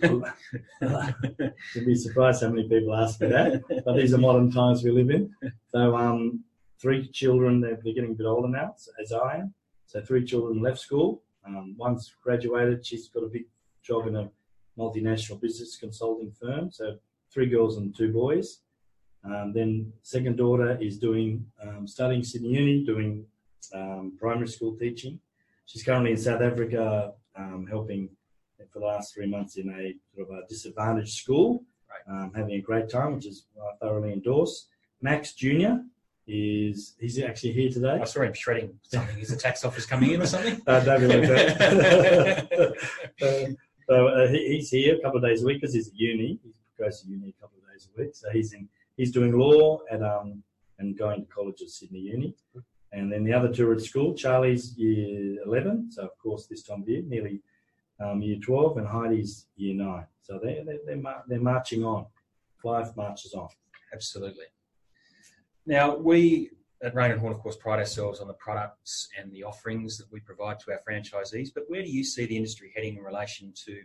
be 1.84 1.94
surprised 1.94 2.42
how 2.42 2.48
many 2.48 2.66
people 2.66 2.94
ask 2.94 3.20
me 3.20 3.28
that. 3.28 3.62
But 3.84 3.96
these 3.96 4.14
are 4.14 4.18
modern 4.18 4.50
times 4.50 4.82
we 4.82 4.90
live 4.90 5.10
in. 5.10 5.34
So, 5.68 5.94
um, 5.94 6.44
three 6.80 7.08
children, 7.08 7.60
they're, 7.60 7.78
they're 7.82 7.94
getting 7.94 8.12
a 8.12 8.14
bit 8.14 8.26
older 8.26 8.48
now, 8.48 8.74
as 9.00 9.12
I 9.12 9.36
am. 9.36 9.54
So, 9.86 10.00
three 10.00 10.24
children 10.24 10.60
left 10.60 10.78
school. 10.78 11.22
Um, 11.46 11.74
one's 11.78 12.12
graduated. 12.22 12.84
She's 12.84 13.08
got 13.08 13.24
a 13.24 13.28
big 13.28 13.46
job 13.82 14.06
in 14.06 14.16
a 14.16 14.30
multinational 14.78 15.40
business 15.40 15.76
consulting 15.76 16.32
firm. 16.32 16.70
So, 16.70 16.96
three 17.32 17.46
girls 17.46 17.76
and 17.76 17.96
two 17.96 18.12
boys. 18.12 18.60
Um, 19.24 19.52
then, 19.54 19.92
second 20.02 20.36
daughter 20.36 20.78
is 20.80 20.98
doing 20.98 21.46
um, 21.62 21.86
studying 21.86 22.22
Sydney 22.22 22.50
Uni, 22.50 22.84
doing 22.84 23.24
um, 23.74 24.12
primary 24.18 24.48
school 24.48 24.76
teaching. 24.76 25.20
She's 25.66 25.82
currently 25.82 26.12
in 26.12 26.16
South 26.16 26.42
Africa 26.42 27.12
um, 27.36 27.66
helping 27.68 28.08
for 28.72 28.80
the 28.80 28.86
last 28.86 29.14
three 29.14 29.26
months 29.26 29.56
in 29.56 29.68
a 29.70 29.94
sort 30.14 30.28
of 30.28 30.36
a 30.36 30.46
disadvantaged 30.48 31.14
school, 31.14 31.64
right. 31.90 32.14
um, 32.14 32.32
having 32.34 32.54
a 32.54 32.60
great 32.60 32.88
time, 32.88 33.14
which 33.14 33.26
is 33.26 33.46
I 33.60 33.76
thoroughly 33.84 34.12
endorse. 34.12 34.68
Max 35.02 35.34
Jr. 35.34 35.82
is 36.26 36.96
he's 36.98 37.20
actually 37.20 37.52
here 37.52 37.70
today. 37.70 37.98
I 38.00 38.04
saw 38.04 38.22
him 38.22 38.34
shredding 38.34 38.78
something. 38.82 39.18
Is 39.18 39.28
the 39.28 39.36
tax 39.36 39.64
office 39.64 39.86
coming 39.86 40.12
in 40.12 40.22
or 40.22 40.26
something? 40.26 40.60
uh, 40.66 40.80
don't 40.80 41.00
be 41.00 41.06
like 41.06 41.22
that. 41.22 42.74
uh, 43.22 43.52
so 43.88 44.08
uh, 44.08 44.28
he, 44.28 44.48
he's 44.48 44.70
here 44.70 44.96
a 44.96 45.00
couple 45.00 45.18
of 45.18 45.24
days 45.24 45.42
a 45.42 45.46
week 45.46 45.60
because 45.60 45.74
he's 45.74 45.88
at 45.88 45.94
uni. 45.94 46.40
He 46.42 46.52
goes 46.82 47.02
to 47.02 47.08
uni 47.08 47.34
a 47.38 47.40
couple 47.40 47.58
of 47.58 47.72
days 47.72 47.88
a 47.96 48.00
week. 48.00 48.14
So 48.14 48.30
he's 48.30 48.52
in 48.52 48.68
he's 48.96 49.12
doing 49.12 49.38
law 49.38 49.80
at 49.90 50.02
um 50.02 50.42
and 50.78 50.96
going 50.96 51.22
to 51.22 51.26
college 51.26 51.62
at 51.62 51.68
Sydney 51.68 52.00
Uni. 52.00 52.34
And 52.92 53.12
then 53.12 53.24
the 53.24 53.32
other 53.32 53.52
two 53.52 53.68
are 53.70 53.74
at 53.74 53.80
school. 53.80 54.14
Charlie's 54.14 54.76
year 54.76 55.42
11, 55.44 55.92
so 55.92 56.02
of 56.02 56.18
course 56.18 56.46
this 56.46 56.62
time 56.62 56.82
of 56.82 56.88
year, 56.88 57.02
nearly 57.06 57.40
um, 58.00 58.22
year 58.22 58.36
12, 58.40 58.78
and 58.78 58.86
Heidi's 58.86 59.46
year 59.56 59.74
9. 59.74 60.04
So 60.22 60.38
they're, 60.42 60.64
they're, 60.64 60.78
they're, 60.86 60.96
mar- 60.96 61.24
they're 61.26 61.40
marching 61.40 61.84
on. 61.84 62.06
Life 62.64 62.96
marches 62.96 63.32
on. 63.34 63.48
Absolutely. 63.92 64.46
Now, 65.66 65.96
we 65.96 66.50
at 66.82 66.94
Raine 66.94 67.10
and 67.10 67.20
Horne, 67.20 67.32
of 67.32 67.40
course, 67.40 67.56
pride 67.56 67.78
ourselves 67.78 68.20
on 68.20 68.28
the 68.28 68.34
products 68.34 69.08
and 69.18 69.32
the 69.32 69.42
offerings 69.42 69.96
that 69.98 70.10
we 70.12 70.20
provide 70.20 70.60
to 70.60 70.72
our 70.72 70.80
franchisees. 70.88 71.48
But 71.54 71.64
where 71.68 71.82
do 71.82 71.88
you 71.88 72.04
see 72.04 72.26
the 72.26 72.36
industry 72.36 72.72
heading 72.74 72.96
in 72.96 73.02
relation 73.02 73.52
to 73.64 73.80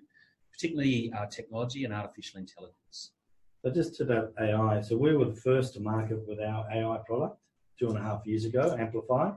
particularly 0.52 1.12
uh, 1.18 1.26
technology 1.28 1.86
and 1.86 1.94
artificial 1.94 2.40
intelligence? 2.40 3.12
So 3.64 3.72
just 3.72 3.96
to 3.96 4.06
that 4.06 4.34
AI, 4.40 4.82
so 4.82 4.98
we 4.98 5.16
were 5.16 5.26
the 5.26 5.36
first 5.36 5.74
to 5.76 5.80
market 5.80 6.20
with 6.28 6.40
our 6.40 6.66
AI 6.72 7.00
product 7.06 7.38
two 7.80 7.88
and 7.88 7.98
a 7.98 8.02
half 8.02 8.26
years 8.26 8.46
ago, 8.46 8.76
Amplify. 8.78 9.32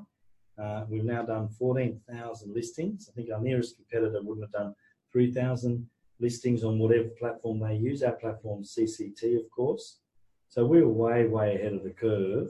Uh, 0.60 0.84
we've 0.88 1.04
now 1.04 1.22
done 1.22 1.48
14,000 1.48 2.54
listings. 2.54 3.08
I 3.10 3.14
think 3.14 3.30
our 3.32 3.40
nearest 3.40 3.76
competitor 3.76 4.20
wouldn't 4.22 4.46
have 4.46 4.52
done 4.52 4.74
3,000 5.12 5.86
listings 6.20 6.64
on 6.64 6.78
whatever 6.78 7.08
platform 7.18 7.60
they 7.60 7.76
use. 7.76 8.02
Our 8.02 8.12
platform, 8.12 8.62
CCT, 8.62 9.36
of 9.36 9.50
course. 9.50 10.00
So 10.54 10.64
we 10.64 10.82
were 10.82 10.92
way, 10.92 11.26
way 11.26 11.56
ahead 11.56 11.72
of 11.72 11.82
the 11.82 11.90
curve. 11.90 12.48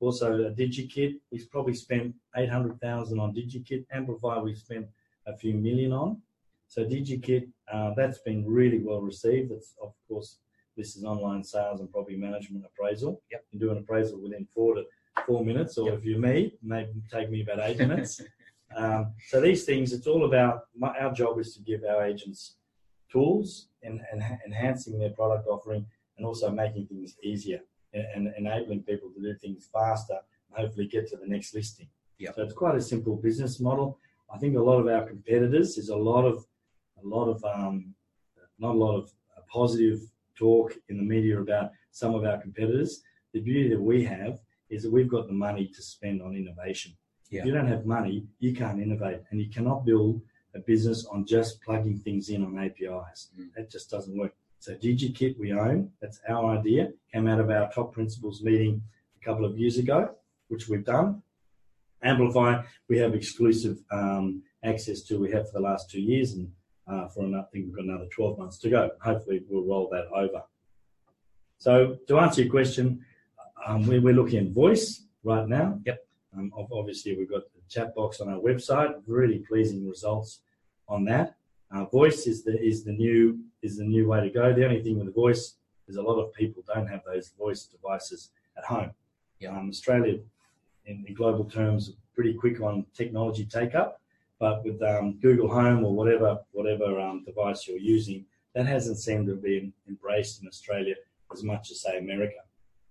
Also, 0.00 0.44
a 0.44 0.50
DigiKit, 0.50 1.14
we've 1.32 1.50
probably 1.50 1.72
spent 1.72 2.14
800,000 2.36 3.18
on 3.18 3.34
DigiKit. 3.34 3.86
Amplify, 3.90 4.38
we've 4.38 4.58
spent 4.58 4.86
a 5.26 5.34
few 5.34 5.54
million 5.54 5.90
on. 5.90 6.20
So 6.68 6.84
DigiKit, 6.84 7.48
uh, 7.72 7.94
that's 7.96 8.18
been 8.18 8.44
really 8.44 8.80
well 8.80 9.00
received. 9.00 9.52
It's, 9.52 9.74
of 9.82 9.94
course, 10.06 10.36
this 10.76 10.96
is 10.96 11.04
online 11.04 11.42
sales 11.42 11.80
and 11.80 11.90
property 11.90 12.18
management 12.18 12.66
appraisal. 12.66 13.22
Yep. 13.30 13.46
You 13.50 13.58
can 13.58 13.66
do 13.66 13.72
an 13.72 13.78
appraisal 13.78 14.20
within 14.20 14.46
four 14.54 14.74
to 14.74 14.84
four 15.24 15.42
minutes, 15.42 15.78
or 15.78 15.88
yep. 15.88 15.98
if 16.00 16.04
you're 16.04 16.18
me, 16.18 16.52
maybe 16.62 16.90
take 17.10 17.30
me 17.30 17.40
about 17.40 17.60
eight 17.60 17.78
minutes. 17.78 18.20
Um, 18.76 19.12
so 19.28 19.40
these 19.40 19.64
things, 19.64 19.92
it's 19.92 20.08
all 20.08 20.24
about 20.24 20.64
my, 20.76 20.88
our 20.98 21.12
job 21.12 21.38
is 21.38 21.54
to 21.54 21.62
give 21.62 21.84
our 21.84 22.04
agents 22.04 22.56
tools 23.10 23.68
and, 23.84 24.00
and 24.10 24.22
enhancing 24.44 24.98
their 24.98 25.10
product 25.10 25.46
offering 25.46 25.86
and 26.16 26.26
also 26.26 26.50
making 26.50 26.86
things 26.86 27.16
easier 27.22 27.60
and, 27.92 28.06
and 28.14 28.34
enabling 28.36 28.82
people 28.82 29.10
to 29.10 29.20
do 29.20 29.34
things 29.34 29.68
faster 29.72 30.18
and 30.48 30.64
hopefully 30.64 30.86
get 30.86 31.08
to 31.08 31.16
the 31.16 31.26
next 31.26 31.54
listing. 31.54 31.88
Yep. 32.18 32.34
So 32.34 32.42
it's 32.42 32.54
quite 32.54 32.76
a 32.76 32.80
simple 32.80 33.16
business 33.16 33.60
model. 33.60 33.98
I 34.32 34.38
think 34.38 34.56
a 34.56 34.62
lot 34.62 34.80
of 34.80 34.88
our 34.88 35.06
competitors 35.06 35.78
is 35.78 35.88
a 35.90 35.96
lot 35.96 36.24
of 36.24 36.44
a 37.02 37.06
lot 37.06 37.28
of 37.28 37.44
um, 37.44 37.94
not 38.58 38.74
a 38.74 38.78
lot 38.78 38.96
of 38.96 39.12
positive 39.48 40.00
talk 40.34 40.74
in 40.88 40.96
the 40.96 41.02
media 41.02 41.40
about 41.40 41.70
some 41.90 42.14
of 42.14 42.24
our 42.24 42.38
competitors. 42.38 43.02
The 43.32 43.40
beauty 43.40 43.68
that 43.70 43.80
we 43.80 44.04
have 44.04 44.40
is 44.70 44.82
that 44.82 44.92
we've 44.92 45.08
got 45.08 45.26
the 45.26 45.32
money 45.32 45.66
to 45.68 45.82
spend 45.82 46.22
on 46.22 46.34
innovation. 46.34 46.96
Yeah. 47.30 47.40
If 47.40 47.46
you 47.46 47.52
don't 47.52 47.68
have 47.68 47.86
money, 47.86 48.26
you 48.38 48.54
can't 48.54 48.80
innovate, 48.80 49.20
and 49.30 49.40
you 49.40 49.50
cannot 49.50 49.84
build 49.84 50.20
a 50.54 50.60
business 50.60 51.06
on 51.06 51.26
just 51.26 51.60
plugging 51.62 51.98
things 51.98 52.28
in 52.30 52.44
on 52.44 52.58
APIs. 52.58 53.30
Mm. 53.38 53.52
That 53.56 53.70
just 53.70 53.90
doesn't 53.90 54.16
work. 54.16 54.34
So 54.58 54.74
DigiKit 54.74 55.38
we 55.38 55.52
own. 55.52 55.90
That's 56.00 56.20
our 56.28 56.58
idea. 56.58 56.90
Came 57.12 57.28
out 57.28 57.40
of 57.40 57.50
our 57.50 57.70
top 57.70 57.92
principals 57.92 58.42
meeting 58.42 58.82
a 59.20 59.24
couple 59.24 59.44
of 59.44 59.58
years 59.58 59.78
ago, 59.78 60.10
which 60.48 60.68
we've 60.68 60.84
done. 60.84 61.22
Amplify 62.02 62.62
we 62.88 62.98
have 62.98 63.14
exclusive 63.14 63.78
um, 63.90 64.42
access 64.64 65.02
to. 65.02 65.18
We 65.18 65.30
have 65.32 65.50
for 65.50 65.58
the 65.58 65.64
last 65.64 65.90
two 65.90 66.00
years, 66.00 66.32
and 66.32 66.50
uh, 66.86 67.08
for 67.08 67.24
another, 67.24 67.46
I 67.46 67.50
think 67.52 67.66
we've 67.66 67.76
got 67.76 67.84
another 67.84 68.06
12 68.14 68.38
months 68.38 68.58
to 68.58 68.70
go. 68.70 68.90
Hopefully, 69.00 69.42
we'll 69.48 69.64
roll 69.64 69.88
that 69.90 70.06
over. 70.14 70.42
So, 71.58 71.96
to 72.06 72.18
answer 72.18 72.42
your 72.42 72.50
question, 72.50 73.04
um, 73.66 73.86
we, 73.86 73.96
are 73.96 74.12
looking 74.12 74.46
at 74.46 74.52
voice 74.52 75.04
right 75.24 75.48
now. 75.48 75.80
Yep. 75.86 76.06
Um, 76.36 76.52
obviously, 76.72 77.16
we've 77.16 77.30
got 77.30 77.42
the 77.54 77.62
chat 77.68 77.94
box 77.94 78.20
on 78.20 78.28
our 78.28 78.38
website. 78.38 78.94
Really 79.06 79.38
pleasing 79.38 79.88
results 79.88 80.40
on 80.88 81.04
that. 81.06 81.36
Uh, 81.74 81.84
voice 81.86 82.26
is 82.26 82.44
the 82.44 82.60
is 82.62 82.84
the 82.84 82.92
new 82.92 83.40
is 83.66 83.76
the 83.78 83.84
new 83.84 84.06
way 84.08 84.20
to 84.20 84.30
go. 84.30 84.52
The 84.54 84.64
only 84.64 84.82
thing 84.82 84.96
with 84.98 85.06
the 85.06 85.12
voice 85.12 85.56
is 85.88 85.96
a 85.96 86.02
lot 86.02 86.18
of 86.20 86.32
people 86.32 86.62
don't 86.72 86.86
have 86.86 87.02
those 87.04 87.32
voice 87.38 87.64
devices 87.64 88.30
at 88.56 88.64
home. 88.64 88.90
Yeah. 89.40 89.50
Um, 89.56 89.68
Australia, 89.68 90.18
in, 90.86 91.04
in 91.06 91.14
global 91.14 91.44
terms, 91.44 91.92
pretty 92.14 92.34
quick 92.34 92.60
on 92.60 92.86
technology 92.94 93.44
take 93.44 93.74
up. 93.74 94.00
But 94.38 94.64
with 94.64 94.80
um, 94.82 95.18
Google 95.20 95.48
Home 95.48 95.84
or 95.84 95.94
whatever 95.94 96.38
whatever 96.52 97.00
um, 97.00 97.24
device 97.24 97.66
you're 97.66 97.78
using, 97.96 98.24
that 98.54 98.66
hasn't 98.66 98.98
seemed 98.98 99.26
to 99.26 99.32
have 99.32 99.42
been 99.42 99.72
embraced 99.88 100.42
in 100.42 100.48
Australia 100.48 100.94
as 101.32 101.42
much 101.42 101.70
as 101.70 101.80
say 101.80 101.98
America. 101.98 102.40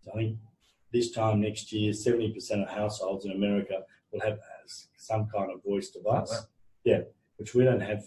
So 0.03 0.12
I 0.13 0.17
think 0.17 0.38
this 0.91 1.12
time 1.12 1.41
next 1.41 1.72
year, 1.72 1.91
70% 1.94 2.63
of 2.63 2.70
households 2.70 3.25
in 3.25 3.32
America 3.32 3.84
will 4.12 4.22
have 4.22 4.39
some 4.98 5.27
kind 5.27 5.51
of 5.51 5.63
voice 5.63 5.89
device. 5.89 6.29
Oh, 6.32 6.36
wow. 6.36 6.41
Yeah, 6.84 7.01
which 7.38 7.53
we 7.55 7.63
don't 7.63 7.82
have 7.82 8.03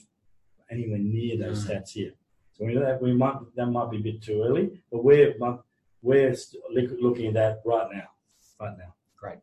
anywhere 0.71 0.99
near 0.99 1.37
those 1.39 1.65
No. 1.69 1.75
stats 1.75 1.91
here. 1.91 2.13
So 2.59 2.67
we, 2.67 2.77
we 3.01 3.15
might 3.15 3.37
that 3.55 3.67
might 3.67 3.91
be 3.91 3.99
a 3.99 4.01
bit 4.01 4.23
too 4.23 4.43
early, 4.43 4.81
but 4.91 5.05
we're 5.05 5.35
we're 6.03 6.35
looking 7.01 7.27
at 7.29 7.35
that 7.35 7.63
right 7.65 7.89
now, 7.93 8.09
right 8.61 8.77
now. 8.77 8.95
Great. 9.17 9.39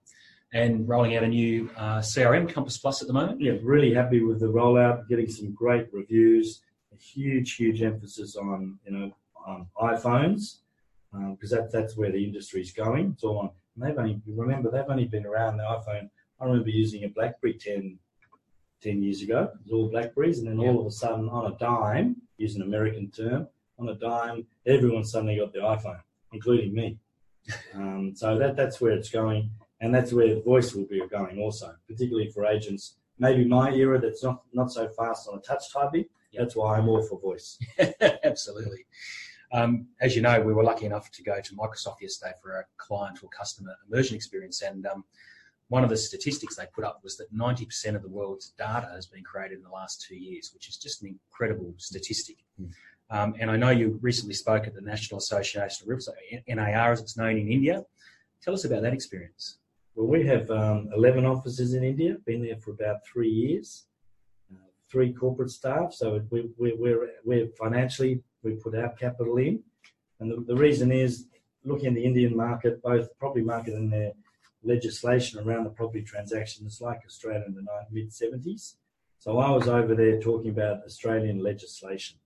And 0.53 0.87
rolling 0.87 1.15
out 1.15 1.23
a 1.23 1.27
new 1.27 1.69
uh, 1.75 1.99
CRM, 1.99 2.51
Compass 2.51 2.77
Plus, 2.77 3.01
at 3.01 3.07
the 3.07 3.13
moment. 3.13 3.41
yeah, 3.41 3.53
really 3.61 3.93
happy 3.93 4.21
with 4.21 4.39
the 4.39 4.45
rollout, 4.45 5.07
getting 5.09 5.29
some 5.29 5.53
great 5.53 5.87
reviews, 5.91 6.61
a 6.93 6.97
huge, 6.97 7.55
huge 7.55 7.81
emphasis 7.81 8.37
on, 8.37 8.79
you 8.85 8.91
know, 8.91 9.15
um, 9.45 9.67
iPhones, 9.77 10.59
because 11.31 11.49
that, 11.49 11.71
that's 11.71 11.97
where 11.97 12.11
the 12.11 12.23
industry 12.23 12.61
is 12.61 12.71
going. 12.71 13.11
It's 13.13 13.23
all 13.23 13.39
on, 13.39 13.49
and 13.75 13.83
they've 13.83 13.97
only, 13.97 14.21
remember, 14.27 14.71
they've 14.71 14.83
only 14.87 15.05
been 15.05 15.25
around 15.25 15.57
the 15.57 15.63
iPhone. 15.63 16.09
I 16.39 16.45
remember 16.45 16.69
using 16.69 17.03
a 17.03 17.09
BlackBerry 17.09 17.55
10, 17.55 17.99
10 18.81 19.01
years 19.01 19.21
ago. 19.21 19.43
It 19.53 19.63
was 19.63 19.71
all 19.71 19.89
Blackberries, 19.89 20.39
and 20.39 20.47
then 20.47 20.59
Yeah. 20.59 20.69
all 20.69 20.79
of 20.81 20.85
a 20.85 20.91
sudden, 20.91 21.29
on 21.29 21.51
a 21.51 21.57
dime, 21.57 22.21
use 22.37 22.55
an 22.55 22.61
American 22.61 23.09
term, 23.11 23.47
on 23.79 23.89
a 23.89 23.95
dime, 23.95 24.45
everyone 24.65 25.03
suddenly 25.03 25.37
got 25.37 25.53
the 25.53 25.59
iPhone, 25.59 26.01
including 26.31 26.73
me. 26.73 26.97
Um, 27.75 28.15
so 28.15 28.39
that 28.39 28.55
that's 28.55 28.81
where 28.81 28.93
it's 28.93 29.09
going, 29.11 29.51
and 29.79 29.93
that's 29.93 30.11
where 30.11 30.39
voice 30.41 30.73
will 30.73 30.85
be 30.85 31.01
going 31.07 31.39
also, 31.39 31.75
particularly 31.87 32.31
for 32.31 32.45
agents. 32.45 32.95
Maybe 33.19 33.45
my 33.45 33.71
era 33.71 33.99
that's 34.01 34.23
not 34.23 34.41
not 34.51 34.71
so 34.71 34.87
fast 34.89 35.27
on 35.29 35.37
a 35.37 35.41
touch 35.41 35.71
typing. 35.71 36.05
Yeah. 36.31 36.41
That's 36.41 36.55
why 36.55 36.75
I'm 36.77 36.89
all 36.89 37.03
for 37.03 37.19
voice. 37.19 37.59
Absolutely. 38.23 38.85
Um, 39.53 39.87
as 40.01 40.15
you 40.15 40.21
know, 40.23 40.41
we 40.41 40.53
were 40.53 40.63
lucky 40.63 40.85
enough 40.87 41.11
to 41.11 41.23
go 41.23 41.39
to 41.39 41.55
Microsoft 41.55 42.01
yesterday 42.01 42.33
for 42.41 42.57
a 42.59 42.65
client 42.77 43.23
or 43.23 43.29
customer 43.29 43.75
immersion 43.87 44.15
experience, 44.15 44.61
and 44.63 44.85
um, 44.87 45.03
one 45.69 45.83
of 45.83 45.89
the 45.89 45.97
statistics 45.97 46.55
they 46.55 46.67
put 46.73 46.83
up 46.83 46.99
was 47.03 47.17
that 47.17 47.33
90% 47.33 47.95
of 47.95 48.03
the 48.03 48.09
world's 48.09 48.49
data 48.57 48.87
has 48.93 49.07
been 49.07 49.23
created 49.23 49.57
in 49.57 49.63
the 49.63 49.69
last 49.69 50.05
two 50.07 50.15
years, 50.15 50.51
which 50.53 50.69
is 50.69 50.77
just 50.77 51.01
an 51.01 51.07
incredible 51.09 51.73
statistic. 51.77 52.37
Mm. 52.61 52.71
Um, 53.09 53.35
and 53.39 53.51
I 53.51 53.57
know 53.57 53.69
you 53.69 53.99
recently 54.01 54.35
spoke 54.35 54.67
at 54.67 54.73
the 54.73 54.81
National 54.81 55.17
Association 55.17 55.89
of 55.89 55.97
Realtors, 55.97 56.09
NAR 56.47 56.91
as 56.91 57.01
it's 57.01 57.17
known 57.17 57.37
in 57.37 57.51
India. 57.51 57.83
Tell 58.41 58.53
us 58.53 58.65
about 58.65 58.83
that 58.83 58.93
experience. 58.93 59.57
Well, 59.95 60.07
we 60.07 60.25
have 60.27 60.49
um, 60.51 60.89
11 60.95 61.25
offices 61.25 61.73
in 61.73 61.83
India. 61.83 62.17
Been 62.25 62.43
there 62.43 62.57
for 62.57 62.71
about 62.71 62.97
three 63.05 63.29
years. 63.29 63.85
Uh, 64.51 64.67
three 64.91 65.13
corporate 65.13 65.51
staff. 65.51 65.93
So 65.93 66.21
we, 66.29 66.49
we, 66.57 66.73
we're 66.73 67.09
we're 67.23 67.47
financially 67.57 68.21
we 68.43 68.53
put 68.53 68.75
our 68.75 68.89
capital 68.89 69.37
in, 69.37 69.63
and 70.19 70.29
the, 70.29 70.43
the 70.45 70.55
reason 70.55 70.91
is 70.91 71.27
looking 71.63 71.87
at 71.87 71.95
the 71.95 72.03
Indian 72.03 72.35
market, 72.35 72.81
both 72.81 73.07
property 73.17 73.43
market 73.43 73.73
and 73.73 73.91
their 73.91 74.11
legislation 74.65 75.39
around 75.39 75.63
the 75.63 75.69
property 75.69 76.01
transaction 76.01 76.65
is 76.65 76.81
like 76.81 77.01
Australia 77.05 77.43
in 77.47 77.53
the 77.53 77.65
mid 77.91 78.09
70s. 78.09 78.75
So 79.19 79.39
I 79.39 79.49
was 79.49 79.67
over 79.67 79.95
there 79.95 80.19
talking 80.19 80.51
about 80.51 80.83
Australian 80.85 81.39
legislation, 81.39 82.17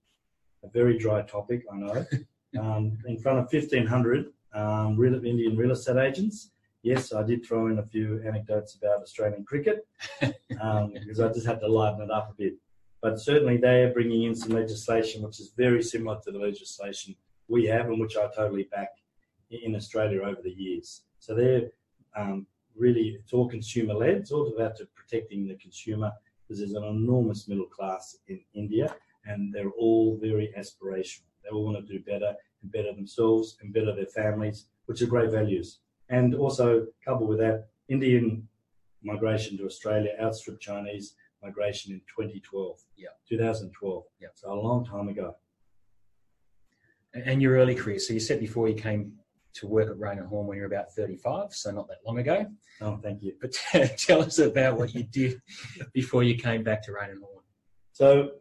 a 0.63 0.69
very 0.69 0.97
dry 0.97 1.21
topic, 1.21 1.63
I 1.71 1.77
know, 1.77 2.05
um, 2.59 2.97
in 3.05 3.17
front 3.17 3.39
of 3.39 3.51
1,500 3.51 4.25
um, 4.53 4.97
real, 4.97 5.13
Indian 5.13 5.55
real 5.55 5.71
estate 5.71 5.97
agents. 5.97 6.51
Yes, 6.81 7.13
I 7.13 7.23
did 7.23 7.45
throw 7.45 7.67
in 7.67 7.79
a 7.79 7.83
few 7.83 8.21
anecdotes 8.25 8.75
about 8.75 9.01
Australian 9.01 9.43
cricket 9.43 9.85
um, 10.61 10.91
because 10.93 11.19
I 11.19 11.27
just 11.27 11.45
had 11.45 11.59
to 11.59 11.67
lighten 11.67 12.01
it 12.01 12.11
up 12.11 12.31
a 12.31 12.33
bit. 12.33 12.53
But 13.01 13.19
certainly 13.19 13.57
they 13.57 13.83
are 13.83 13.93
bringing 13.93 14.23
in 14.23 14.35
some 14.35 14.51
legislation 14.51 15.21
which 15.21 15.39
is 15.39 15.51
very 15.55 15.83
similar 15.83 16.19
to 16.23 16.31
the 16.31 16.39
legislation 16.39 17.15
we 17.47 17.65
have 17.65 17.87
and 17.87 17.99
which 17.99 18.15
I 18.15 18.27
totally 18.35 18.63
back 18.63 18.89
in 19.49 19.75
Australia 19.75 20.21
over 20.21 20.41
the 20.41 20.51
years. 20.51 21.01
So 21.19 21.35
they're 21.35 21.69
um, 22.15 22.47
really, 22.75 23.19
it's 23.21 23.33
all 23.33 23.47
consumer 23.47 23.93
led. 23.93 24.17
It's 24.17 24.31
all 24.31 24.51
about 24.53 24.75
to 24.77 24.87
protecting 24.95 25.47
the 25.47 25.55
consumer 25.55 26.11
because 26.47 26.59
there's 26.59 26.73
an 26.73 26.83
enormous 26.83 27.47
middle 27.47 27.67
class 27.67 28.17
in 28.27 28.39
India 28.53 28.95
and 29.25 29.53
they're 29.53 29.71
all 29.71 30.17
very 30.21 30.53
aspirational. 30.57 31.23
They 31.43 31.49
all 31.49 31.65
want 31.65 31.85
to 31.85 31.93
do 31.93 32.03
better 32.03 32.33
and 32.61 32.71
better 32.71 32.93
themselves 32.93 33.57
and 33.61 33.73
better 33.73 33.95
their 33.95 34.05
families, 34.07 34.65
which 34.85 35.01
are 35.01 35.07
great 35.07 35.31
values. 35.31 35.79
And 36.09 36.33
also, 36.33 36.87
coupled 37.05 37.29
with 37.29 37.39
that, 37.39 37.67
Indian 37.87 38.47
migration 39.03 39.57
to 39.57 39.65
Australia 39.65 40.11
outstripped 40.21 40.61
Chinese 40.61 41.15
migration 41.43 41.93
in 41.93 42.01
2012. 42.07 42.79
Yeah. 42.97 43.07
2012. 43.27 44.03
Yeah. 44.19 44.27
So 44.33 44.51
a 44.51 44.55
long 44.55 44.85
time 44.85 45.07
ago. 45.07 45.35
And 47.13 47.41
your 47.41 47.55
early 47.55 47.75
career. 47.75 47.99
So 47.99 48.13
you 48.13 48.19
said 48.19 48.39
before 48.39 48.67
you 48.67 48.75
came 48.75 49.13
to 49.55 49.67
work 49.67 49.89
at 49.89 49.99
Raine 49.99 50.19
and 50.19 50.27
Horne 50.27 50.47
when 50.47 50.57
you 50.57 50.61
were 50.61 50.67
about 50.67 50.93
35, 50.93 51.53
so 51.53 51.71
not 51.71 51.87
that 51.87 51.97
long 52.05 52.19
ago. 52.19 52.45
Oh, 52.81 52.97
thank 53.01 53.21
you. 53.21 53.33
But 53.41 53.53
tell 53.97 54.21
us 54.21 54.39
about 54.39 54.77
what 54.77 54.93
you 54.93 55.03
did 55.03 55.41
before 55.93 56.23
you 56.23 56.35
came 56.35 56.63
back 56.63 56.83
to 56.83 56.93
Raine 56.93 57.11
and 57.11 57.21
Horne. 57.21 57.43
So 57.91 58.31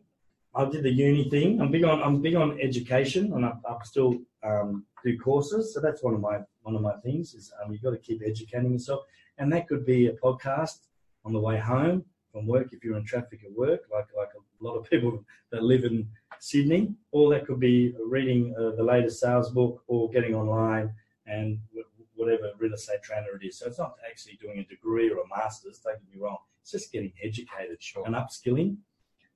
I 0.54 0.64
did 0.66 0.82
the 0.84 0.90
uni 0.90 1.28
thing. 1.30 1.60
I'm 1.60 1.70
big 1.70 1.84
on 1.84 2.02
I'm 2.02 2.20
big 2.20 2.34
on 2.34 2.60
education, 2.60 3.32
and 3.32 3.44
I, 3.44 3.52
I 3.68 3.76
still 3.84 4.18
um, 4.42 4.84
do 5.04 5.18
courses. 5.18 5.74
So 5.74 5.80
that's 5.80 6.02
one 6.02 6.14
of 6.14 6.20
my 6.20 6.38
one 6.62 6.76
of 6.76 6.82
my 6.82 6.94
things 7.04 7.34
is 7.34 7.52
um, 7.62 7.72
you've 7.72 7.82
got 7.82 7.90
to 7.90 7.98
keep 7.98 8.22
educating 8.24 8.72
yourself, 8.72 9.02
and 9.38 9.52
that 9.52 9.68
could 9.68 9.84
be 9.84 10.06
a 10.06 10.12
podcast 10.12 10.78
on 11.24 11.32
the 11.32 11.40
way 11.40 11.58
home 11.58 12.04
from 12.32 12.46
work 12.46 12.72
if 12.72 12.84
you're 12.84 12.96
in 12.96 13.04
traffic 13.04 13.40
at 13.44 13.52
work, 13.52 13.82
like 13.92 14.06
like 14.16 14.30
a 14.34 14.64
lot 14.64 14.76
of 14.76 14.88
people 14.90 15.24
that 15.50 15.62
live 15.62 15.84
in 15.84 16.08
Sydney, 16.40 16.94
or 17.10 17.30
that 17.30 17.46
could 17.46 17.60
be 17.60 17.94
reading 18.04 18.54
uh, 18.58 18.70
the 18.76 18.82
latest 18.82 19.20
sales 19.20 19.50
book 19.50 19.82
or 19.86 20.10
getting 20.10 20.34
online 20.34 20.92
and 21.26 21.58
wh- 21.74 22.18
whatever 22.18 22.52
real 22.58 22.74
estate 22.74 23.02
trainer 23.02 23.36
it 23.40 23.46
is. 23.46 23.58
So 23.58 23.66
it's 23.66 23.78
not 23.78 23.96
actually 24.08 24.38
doing 24.40 24.58
a 24.58 24.64
degree 24.64 25.10
or 25.10 25.18
a 25.18 25.28
master's. 25.28 25.78
Don't 25.78 25.94
get 26.00 26.14
me 26.14 26.20
wrong. 26.20 26.38
It's 26.62 26.70
just 26.70 26.92
getting 26.92 27.12
educated 27.22 27.80
Sure. 27.80 28.04
and 28.06 28.14
upskilling. 28.14 28.76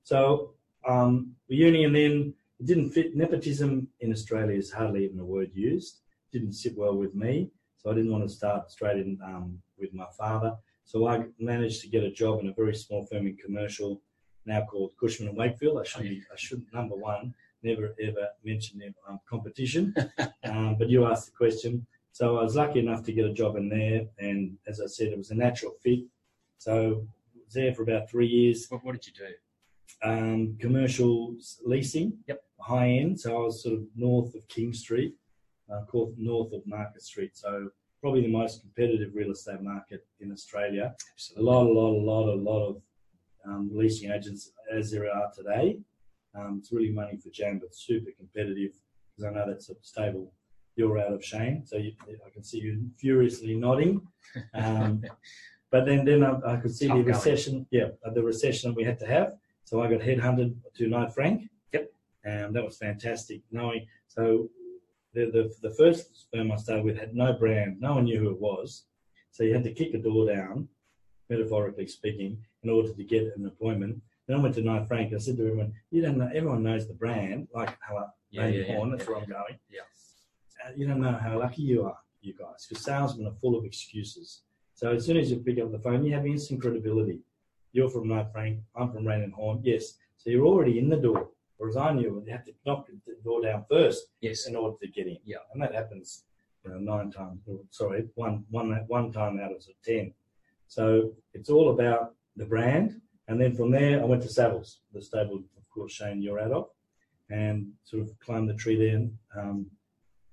So 0.03 0.53
um, 0.87 1.31
the 1.47 1.55
uni, 1.55 1.85
and 1.85 1.95
then 1.95 2.33
it 2.59 2.65
didn't 2.65 2.91
fit. 2.91 3.15
Nepotism 3.15 3.87
in 3.99 4.11
Australia 4.11 4.57
is 4.57 4.71
hardly 4.71 5.05
even 5.05 5.19
a 5.19 5.25
word 5.25 5.51
used. 5.53 6.01
Didn't 6.31 6.53
sit 6.53 6.77
well 6.77 6.95
with 6.95 7.15
me, 7.15 7.49
so 7.77 7.91
I 7.91 7.93
didn't 7.93 8.11
want 8.11 8.23
to 8.23 8.29
start 8.29 8.71
straight 8.71 8.97
in 8.97 9.19
um, 9.23 9.59
with 9.77 9.93
my 9.93 10.07
father. 10.17 10.55
So 10.85 11.07
I 11.07 11.25
managed 11.39 11.81
to 11.81 11.89
get 11.89 12.03
a 12.03 12.11
job 12.11 12.41
in 12.41 12.49
a 12.49 12.53
very 12.53 12.75
small 12.75 13.05
firm 13.05 13.27
in 13.27 13.37
commercial, 13.37 14.01
now 14.45 14.65
called 14.65 14.91
Cushman 14.99 15.29
and 15.29 15.37
Wakefield. 15.37 15.79
I 15.79 15.83
should 15.83 16.05
I 16.05 16.35
should 16.35 16.65
number 16.73 16.95
one, 16.95 17.33
never 17.63 17.95
ever 18.01 18.27
mention 18.43 18.79
their 18.79 18.93
um, 19.07 19.19
competition, 19.27 19.95
um, 20.43 20.75
but 20.77 20.89
you 20.89 21.05
asked 21.05 21.27
the 21.27 21.31
question. 21.31 21.85
So 22.11 22.37
I 22.37 22.43
was 22.43 22.55
lucky 22.55 22.79
enough 22.79 23.03
to 23.05 23.13
get 23.13 23.25
a 23.25 23.33
job 23.33 23.55
in 23.55 23.69
there, 23.69 24.01
and 24.19 24.57
as 24.67 24.79
I 24.79 24.85
said, 24.85 25.07
it 25.07 25.17
was 25.17 25.31
a 25.31 25.35
natural 25.35 25.73
fit. 25.81 26.01
So 26.59 27.07
I 27.35 27.39
was 27.43 27.53
there 27.53 27.73
for 27.73 27.83
about 27.83 28.09
three 28.09 28.27
years. 28.27 28.67
What, 28.69 28.85
what 28.85 28.93
did 28.93 29.07
you 29.07 29.13
do? 29.13 29.33
Um, 30.07 30.57
commercial 30.59 31.35
leasing. 31.65 32.13
Yep. 32.27 32.43
High 32.59 32.89
end. 32.89 33.19
So 33.19 33.35
I 33.35 33.45
was 33.45 33.63
sort 33.63 33.75
of 33.75 33.83
north 33.95 34.35
of 34.35 34.47
King 34.47 34.73
Street, 34.73 35.15
uh, 35.73 35.81
north 36.17 36.53
of 36.53 36.65
Market 36.67 37.01
Street. 37.01 37.35
So 37.35 37.71
probably 38.03 38.21
the 38.21 38.27
most 38.27 38.59
competitive 38.59 39.15
real 39.15 39.31
estate 39.31 39.61
market 39.61 40.05
in 40.19 40.29
Australia. 40.29 40.93
A 41.37 41.41
lot, 41.41 41.65
a 41.65 41.71
lot, 41.71 41.91
a 41.91 42.03
lot, 42.11 42.27
a 42.27 42.35
lot 42.35 42.67
of 42.67 42.81
um, 43.47 43.69
leasing 43.73 44.11
agents 44.11 44.51
as 44.69 44.91
there 44.91 45.09
are 45.09 45.31
today. 45.33 45.79
Um, 46.35 46.57
it's 46.59 46.73
really 46.73 46.91
money 46.91 47.15
for 47.15 47.29
jam, 47.29 47.59
but 47.59 47.73
super 47.73 48.11
competitive 48.11 48.73
because 49.15 49.23
I 49.23 49.33
know 49.33 49.45
that's 49.47 49.69
a 49.69 49.75
stable. 49.81 50.33
You're 50.75 50.99
out 50.99 51.13
of 51.13 51.23
shame, 51.23 51.63
so 51.65 51.77
you, 51.77 51.93
I 52.27 52.29
can 52.29 52.43
see 52.43 52.57
you 52.57 52.89
furiously 52.97 53.55
nodding. 53.55 54.05
Um, 54.53 55.01
but 55.71 55.85
then, 55.85 56.03
then 56.03 56.25
I, 56.25 56.39
I 56.45 56.55
could 56.57 56.75
see 56.75 56.87
Tough 56.87 56.97
the 56.97 57.03
going. 57.03 57.15
recession. 57.15 57.67
Yeah, 57.71 57.89
the 58.13 58.21
recession 58.21 58.75
we 58.75 58.83
had 58.83 58.99
to 58.99 59.07
have. 59.07 59.35
So 59.63 59.81
I 59.81 59.89
got 59.89 60.01
headhunted 60.01 60.55
to 60.75 60.87
Knight 60.87 61.13
Frank. 61.13 61.49
Yep. 61.71 61.89
And 62.25 62.53
that 62.53 62.65
was 62.65 62.77
fantastic. 62.77 63.43
Knowing 63.49 63.85
so, 64.07 64.49
the, 65.13 65.25
the 65.25 65.69
the 65.69 65.75
first 65.75 66.27
firm 66.33 66.51
I 66.51 66.55
started 66.57 66.85
with 66.85 66.97
had 66.97 67.15
no 67.15 67.33
brand. 67.33 67.79
No 67.79 67.95
one 67.95 68.05
knew 68.05 68.19
who 68.19 68.29
it 68.31 68.39
was. 68.39 68.85
So 69.31 69.43
you 69.43 69.53
had 69.53 69.63
to 69.63 69.73
kick 69.73 69.93
a 69.93 69.97
door 69.97 70.27
down, 70.27 70.67
metaphorically 71.29 71.87
speaking, 71.87 72.37
in 72.63 72.69
order 72.69 72.93
to 72.93 73.03
get 73.03 73.33
an 73.35 73.45
appointment. 73.45 74.01
Then 74.27 74.37
I 74.37 74.39
went 74.41 74.55
to 74.55 74.61
Knight 74.61 74.87
Frank. 74.87 75.13
I 75.13 75.17
said 75.17 75.37
to 75.37 75.47
everyone, 75.47 75.73
"You 75.91 76.01
don't 76.01 76.17
know. 76.17 76.29
Everyone 76.33 76.63
knows 76.63 76.87
the 76.87 76.93
brand, 76.93 77.47
like 77.53 77.75
how 77.81 78.11
Yeah, 78.31 78.47
yeah, 78.47 78.65
yeah. 78.65 78.75
Horn. 78.75 78.91
That's 78.91 79.07
where 79.07 79.17
I'm 79.17 79.25
going. 79.25 79.59
Yeah. 79.69 79.81
Uh, 80.65 80.71
you 80.75 80.87
don't 80.87 81.01
know 81.01 81.11
how 81.11 81.37
lucky 81.39 81.61
you 81.61 81.83
are, 81.85 81.97
you 82.21 82.33
guys, 82.33 82.65
because 82.67 82.83
salesmen 82.83 83.27
are 83.27 83.35
full 83.41 83.57
of 83.57 83.65
excuses. 83.65 84.43
So 84.73 84.93
as 84.93 85.05
soon 85.05 85.17
as 85.17 85.29
you 85.29 85.37
pick 85.37 85.59
up 85.59 85.71
the 85.71 85.79
phone, 85.79 86.03
you 86.03 86.13
have 86.13 86.25
instant 86.25 86.61
credibility. 86.61 87.19
You're 87.73 87.89
from 87.89 88.07
Knight 88.07 88.27
Frank. 88.31 88.59
I'm 88.75 88.91
from 88.91 89.05
Raine 89.05 89.23
and 89.23 89.33
Horne. 89.33 89.59
Yes. 89.63 89.97
So 90.17 90.29
you're 90.29 90.45
already 90.45 90.79
in 90.79 90.89
the 90.89 90.97
door. 90.97 91.29
Whereas 91.63 91.77
I 91.77 91.93
knew 91.93 92.21
you 92.25 92.31
have 92.33 92.43
to 92.43 92.51
knock 92.65 92.87
the 93.05 93.15
door 93.23 93.41
down 93.41 93.63
first 93.69 94.07
Yes. 94.19 94.47
in 94.47 94.55
order 94.57 94.75
to 94.81 94.87
get 94.89 95.07
in. 95.07 95.17
Yeah. 95.23 95.37
And 95.53 95.61
that 95.63 95.73
happens, 95.73 96.25
you 96.65 96.71
know, 96.71 96.77
nine 96.77 97.09
times. 97.09 97.39
or, 97.47 97.61
Sorry, 97.69 98.03
one 98.15 98.43
one 98.49 98.69
one 98.87 99.13
time 99.13 99.39
out 99.39 99.53
of 99.53 99.63
ten. 99.81 100.13
So 100.67 101.13
it's 101.33 101.49
all 101.49 101.69
about 101.69 102.15
the 102.35 102.45
brand. 102.45 102.99
And 103.29 103.39
then 103.39 103.55
from 103.55 103.71
there, 103.71 104.01
I 104.01 104.03
went 104.03 104.23
to 104.23 104.27
Savills, 104.27 104.79
the 104.91 105.01
stable, 105.01 105.37
of 105.55 105.69
course, 105.73 105.93
Shane, 105.93 106.21
you're 106.21 106.41
out 106.41 106.51
of, 106.51 106.65
and 107.29 107.71
sort 107.85 108.01
of 108.03 108.19
climbed 108.19 108.49
the 108.49 108.55
tree 108.55 108.75
there. 108.75 108.97
And, 108.97 109.17
um, 109.39 109.71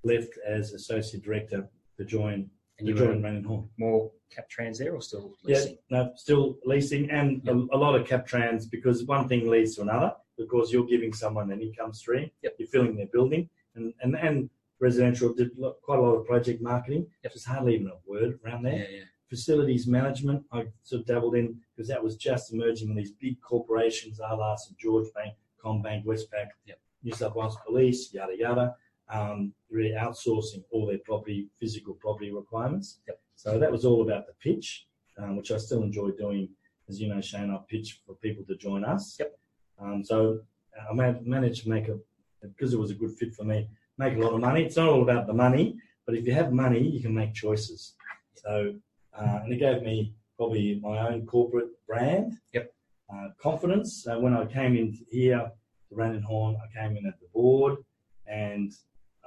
left 0.03 0.33
as 0.45 0.73
associate 0.73 1.23
director 1.23 1.69
to 1.99 2.05
join 2.05 2.51
And 2.81 2.89
you 2.89 2.95
join 2.95 3.09
were 3.19 3.23
Raine 3.29 3.37
and 3.37 3.47
Horne. 3.47 3.69
more 3.79 4.11
cap 4.35 4.49
trans 4.49 4.79
there 4.81 4.95
or 4.97 5.03
still 5.03 5.37
leasing? 5.45 5.75
Yeah, 5.91 5.97
no, 6.05 6.13
still 6.17 6.59
leasing 6.65 7.09
and 7.11 7.29
Yep. 7.45 7.55
a, 7.55 7.77
a 7.77 7.79
lot 7.85 7.95
of 7.95 8.05
cap 8.09 8.27
trans 8.27 8.67
because 8.67 9.05
one 9.05 9.29
thing 9.29 9.47
leads 9.49 9.77
to 9.77 9.83
another. 9.83 10.17
Because 10.43 10.73
you're 10.73 10.87
giving 10.95 11.13
someone 11.13 11.51
an 11.53 11.61
income 11.61 11.93
stream, 12.03 12.31
Yep. 12.43 12.53
you're 12.59 12.69
filling 12.75 12.97
their 12.97 13.13
building, 13.17 13.43
and 13.75 13.93
and 14.03 14.13
and 14.27 14.37
residential 14.87 15.29
did 15.41 15.51
quite 15.87 15.99
a 15.99 16.03
lot 16.07 16.15
of 16.19 16.27
project 16.33 16.59
marketing. 16.63 17.03
Yep. 17.23 17.33
There's 17.33 17.45
hardly 17.45 17.75
even 17.75 17.89
a 17.89 17.99
word 18.11 18.31
around 18.43 18.63
there. 18.63 18.79
Yeah, 18.83 18.97
yeah. 18.99 19.05
Facilities 19.29 19.87
management, 19.87 20.41
I 20.51 20.59
sort 20.83 21.01
of 21.03 21.07
dabbled 21.07 21.35
in 21.41 21.47
because 21.71 21.89
that 21.93 22.03
was 22.03 22.17
just 22.17 22.53
emerging 22.55 22.89
in 22.91 22.97
these 22.97 23.13
big 23.13 23.37
corporations, 23.43 24.19
a 24.19 24.35
la 24.35 24.57
St 24.57 24.77
George 24.79 25.09
Bank, 25.15 25.35
CommBank, 25.63 26.05
Westpac, 26.05 26.49
Yep. 26.67 26.79
New 27.05 27.15
South 27.21 27.35
Wales 27.37 27.57
Police, 27.67 28.13
yada 28.15 28.35
yada. 28.45 28.67
Um, 29.17 29.53
really 29.71 29.91
outsourcing 30.05 30.63
all 30.71 30.87
their 30.87 30.99
property, 31.11 31.49
physical 31.61 31.95
property 31.95 32.31
requirements. 32.33 33.01
Yep. 33.09 33.21
So 33.35 33.59
that 33.59 33.71
was 33.71 33.85
all 33.85 34.01
about 34.03 34.27
the 34.27 34.35
pitch, 34.47 34.87
um, 35.19 35.37
which 35.37 35.51
I 35.53 35.59
still 35.59 35.83
enjoy 35.83 36.11
doing. 36.13 36.49
As 36.89 37.01
you 37.01 37.09
know, 37.13 37.21
Shane, 37.21 37.51
I 37.51 37.59
pitch 37.69 38.01
for 38.07 38.15
people 38.17 38.45
to 38.47 38.57
join 38.57 38.85
us. 38.85 39.17
Yep. 39.21 39.31
Um, 39.81 40.05
so 40.05 40.41
I 40.91 40.95
managed 40.95 41.63
to 41.65 41.69
make 41.69 41.89
a, 41.89 41.99
because 42.43 42.73
it 42.73 42.79
was 42.79 42.91
a 42.91 42.95
good 42.95 43.17
fit 43.19 43.35
for 43.35 43.45
me, 43.45 43.69
make 43.99 44.17
a 44.17 44.21
lot 44.21 44.35
of 44.35 44.41
money. 44.41 44.65
It's 44.65 44.77
not 44.77 44.89
all 44.89 45.03
about 45.03 45.27
the 45.27 45.33
money, 45.33 45.77
but 46.07 46.15
if 46.17 46.27
you 46.27 46.33
have 46.35 46.53
money, 46.53 46.81
you 46.81 47.01
can 47.01 47.15
make 47.15 47.35
choices. 47.35 47.95
So, 48.37 48.75
uh, 49.17 49.41
and 49.43 49.53
it 49.53 49.59
gave 49.59 49.83
me 49.83 50.15
probably 50.37 50.81
my 50.83 51.09
own 51.09 51.27
corporate 51.27 51.69
brand. 51.87 52.39
Yep. 52.55 52.73
Uh, 53.13 53.29
confidence. 53.43 54.05
So 54.05 54.19
when 54.19 54.35
I 54.35 54.45
came 54.47 54.77
in 54.77 54.97
here 55.11 55.51
to 55.89 55.95
Raine 55.95 56.15
and 56.15 56.25
Horne, 56.25 56.57
I 56.57 56.81
came 56.81 56.97
in 56.97 57.07
at 57.07 57.19
the 57.21 57.27
board 57.35 57.79
and 58.27 58.73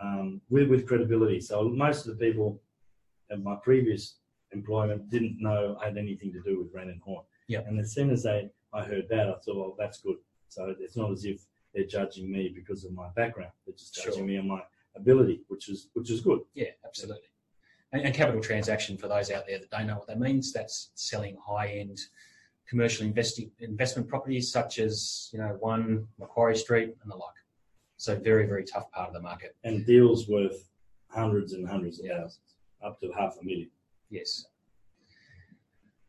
um, 0.01 0.41
with, 0.49 0.69
with 0.69 0.87
credibility. 0.87 1.39
So 1.41 1.69
most 1.69 2.07
of 2.07 2.17
the 2.17 2.25
people 2.25 2.61
at 3.31 3.41
my 3.43 3.55
previous 3.61 4.17
employment 4.51 5.09
didn't 5.09 5.37
know 5.39 5.77
I 5.81 5.85
had 5.85 5.97
anything 5.97 6.31
to 6.33 6.41
do 6.41 6.59
with 6.59 6.73
Raine 6.73 6.89
and 6.89 7.01
Horne. 7.01 7.25
Yep. 7.47 7.67
And 7.67 7.79
as 7.79 7.93
soon 7.93 8.09
as 8.09 8.23
they, 8.23 8.49
I 8.73 8.83
heard 8.83 9.07
that, 9.09 9.27
I 9.27 9.33
thought, 9.33 9.55
well, 9.55 9.75
that's 9.77 9.99
good. 9.99 10.17
So 10.53 10.75
it's 10.79 10.95
not 10.95 11.11
as 11.11 11.25
if 11.25 11.41
they're 11.73 11.83
judging 11.85 12.31
me 12.31 12.51
because 12.53 12.85
of 12.85 12.93
my 12.93 13.09
background. 13.15 13.51
They're 13.65 13.75
just 13.75 13.95
judging 13.95 14.13
Sure. 14.13 14.23
me 14.25 14.37
on 14.37 14.47
my 14.47 14.61
ability, 14.95 15.41
which 15.47 15.67
is 15.69 15.89
which 15.93 16.11
is 16.11 16.21
good. 16.21 16.41
Yeah, 16.53 16.69
absolutely. 16.85 17.29
And, 17.91 18.03
and 18.03 18.13
capital 18.13 18.39
transaction, 18.41 18.95
for 18.97 19.07
those 19.07 19.31
out 19.31 19.47
there 19.47 19.57
that 19.59 19.71
don't 19.71 19.87
know 19.87 19.95
what 19.97 20.07
that 20.07 20.19
means, 20.19 20.53
that's 20.53 20.91
selling 20.93 21.37
high-end 21.43 21.99
commercial 22.67 23.05
investing 23.05 23.51
investment 23.59 24.07
properties 24.07 24.51
such 24.51 24.77
as 24.79 25.29
you 25.33 25.39
know 25.39 25.57
One 25.59 26.07
Macquarie 26.19 26.55
Street 26.55 26.95
and 27.01 27.11
the 27.11 27.15
like. 27.15 27.33
So 27.97 28.15
very 28.15 28.45
very 28.45 28.63
tough 28.63 28.91
part 28.91 29.07
of 29.07 29.13
the 29.15 29.21
market. 29.21 29.55
And 29.63 29.85
deals 29.87 30.27
worth 30.29 30.69
hundreds 31.07 31.53
and 31.53 31.67
hundreds 31.67 31.99
of 31.99 32.05
Yeah. 32.05 32.21
thousands, 32.21 32.55
up 32.83 32.99
to 32.99 33.11
half 33.11 33.37
a 33.41 33.43
million. 33.43 33.71
Yes. 34.11 34.45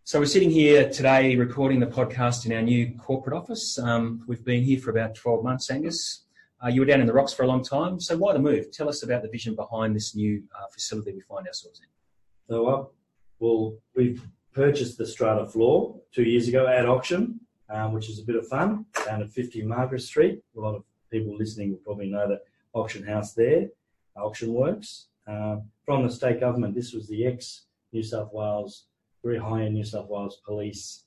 So 0.07 0.21
we're 0.21 0.27
sitting 0.27 0.51
here 0.51 0.90
today 0.90 1.35
recording 1.35 1.81
the 1.81 1.87
podcast 1.87 2.45
in 2.45 2.53
our 2.53 2.61
new 2.61 2.95
corporate 2.99 3.35
office. 3.35 3.79
Um, 3.79 4.23
we've 4.27 4.45
been 4.45 4.62
here 4.62 4.79
for 4.79 4.90
about 4.90 5.14
12 5.14 5.43
months, 5.43 5.71
Angus. 5.71 6.27
Uh, 6.62 6.69
you 6.69 6.83
were 6.83 6.87
down 6.87 7.01
in 7.01 7.07
the 7.07 7.12
rocks 7.14 7.33
for 7.33 7.45
a 7.45 7.47
long 7.47 7.64
time. 7.64 7.99
So 7.99 8.14
why 8.19 8.35
the 8.35 8.38
move? 8.38 8.71
Tell 8.71 8.87
us 8.87 9.03
about 9.03 9.23
the 9.23 9.31
vision 9.31 9.55
behind 9.55 9.97
this 9.97 10.14
new 10.14 10.43
uh, 10.55 10.67
facility 10.71 11.14
we 11.14 11.23
find 11.23 11.47
ourselves 11.47 11.81
in. 11.81 11.87
So, 12.55 12.67
uh, 12.67 12.85
well, 13.38 13.79
we've 13.97 14.23
purchased 14.53 14.99
the 14.99 15.07
strata 15.07 15.47
floor 15.47 15.99
two 16.14 16.25
years 16.25 16.49
ago 16.49 16.67
at 16.67 16.87
auction, 16.87 17.40
um, 17.71 17.95
which 17.95 18.11
is 18.11 18.19
a 18.19 18.25
bit 18.25 18.37
of 18.37 18.47
fun, 18.47 18.85
down 19.07 19.23
at 19.23 19.31
50 19.31 19.62
Margaret 19.62 20.03
Street. 20.03 20.43
A 20.55 20.61
lot 20.61 20.75
of 20.75 20.85
people 21.11 21.35
listening 21.35 21.71
will 21.71 21.79
probably 21.79 22.11
know 22.11 22.29
the 22.29 22.43
auction 22.75 23.07
house 23.07 23.33
there, 23.33 23.69
Auction 24.17 24.53
Works. 24.53 25.07
Um, 25.27 25.62
from 25.87 26.07
the 26.07 26.12
state 26.12 26.40
government, 26.40 26.75
this 26.75 26.93
was 26.93 27.09
the 27.09 27.25
ex 27.25 27.64
New 27.90 28.03
South 28.03 28.35
Wales, 28.35 28.85
very 29.24 29.38
high 29.38 29.68
New 29.68 29.84
South 29.84 30.08
Wales 30.08 30.40
Police 30.44 31.04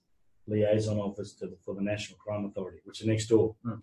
liaison 0.48 0.98
office 0.98 1.34
to 1.34 1.46
the, 1.46 1.58
for 1.64 1.76
the 1.76 1.82
National 1.82 2.18
Crime 2.18 2.46
Authority, 2.46 2.80
which 2.84 3.02
is 3.02 3.08
next 3.08 3.28
door. 3.28 3.56
Hmm. 3.64 3.74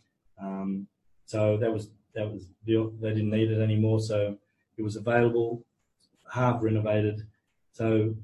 Um, 0.43 0.87
so 1.25 1.57
that 1.59 1.73
was 1.73 1.91
that 2.15 2.31
was 2.31 2.47
built. 2.65 3.01
They 3.01 3.11
didn't 3.11 3.31
need 3.31 3.51
it 3.51 3.61
anymore, 3.63 4.01
so 4.01 4.37
it 4.77 4.83
was 4.83 4.97
available, 4.97 5.65
half 6.33 6.63
renovated. 6.63 7.23
So 7.73 8.15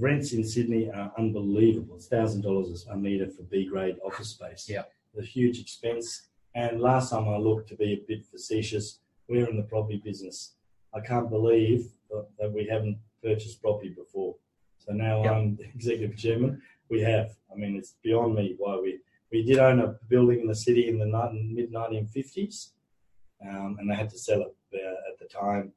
rents 0.00 0.32
in 0.32 0.44
Sydney 0.44 0.90
are 0.90 1.12
unbelievable. 1.18 1.96
It's 1.96 2.08
thousand 2.08 2.42
dollars 2.42 2.86
a 2.90 2.96
metre 2.96 3.28
for 3.28 3.42
B 3.44 3.66
grade 3.66 3.96
office 4.04 4.30
space. 4.30 4.66
Yeah. 4.68 4.82
a 5.18 5.22
huge 5.22 5.60
expense. 5.60 6.28
And 6.54 6.80
last 6.80 7.10
time 7.10 7.28
I 7.28 7.36
looked, 7.36 7.68
to 7.68 7.76
be 7.76 7.92
a 7.92 8.04
bit 8.08 8.24
facetious, 8.26 9.00
we're 9.28 9.48
in 9.48 9.56
the 9.56 9.62
property 9.62 10.00
business. 10.02 10.54
I 10.94 11.00
can't 11.00 11.30
believe 11.30 11.92
that 12.38 12.52
we 12.52 12.66
haven't 12.66 12.98
purchased 13.22 13.60
property 13.60 13.90
before. 13.90 14.34
So 14.88 14.94
now 14.94 15.22
Yeah. 15.22 15.32
I'm 15.32 15.58
executive 15.74 16.16
chairman. 16.16 16.62
We 16.88 17.02
have. 17.02 17.36
I 17.52 17.54
mean, 17.56 17.76
it's 17.76 17.94
beyond 18.02 18.34
me 18.34 18.54
why 18.56 18.76
we 18.76 19.00
we 19.30 19.44
did 19.44 19.58
own 19.58 19.80
a 19.80 19.88
building 20.08 20.40
in 20.40 20.46
the 20.46 20.54
city 20.54 20.88
in 20.88 20.98
the 20.98 21.06
mid 21.34 21.70
1950s, 21.70 22.70
um, 23.46 23.76
and 23.78 23.90
they 23.90 23.94
had 23.94 24.08
to 24.08 24.18
sell 24.18 24.40
it 24.40 24.56
uh, 24.74 25.10
at 25.10 25.18
the 25.18 25.26
time, 25.26 25.72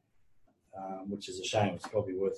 um, 0.78 1.10
which 1.10 1.28
is 1.28 1.41
a 1.41 1.43
shame. 1.43 1.74
It's 1.76 1.88
probably 1.89 2.15
worth 2.15 2.38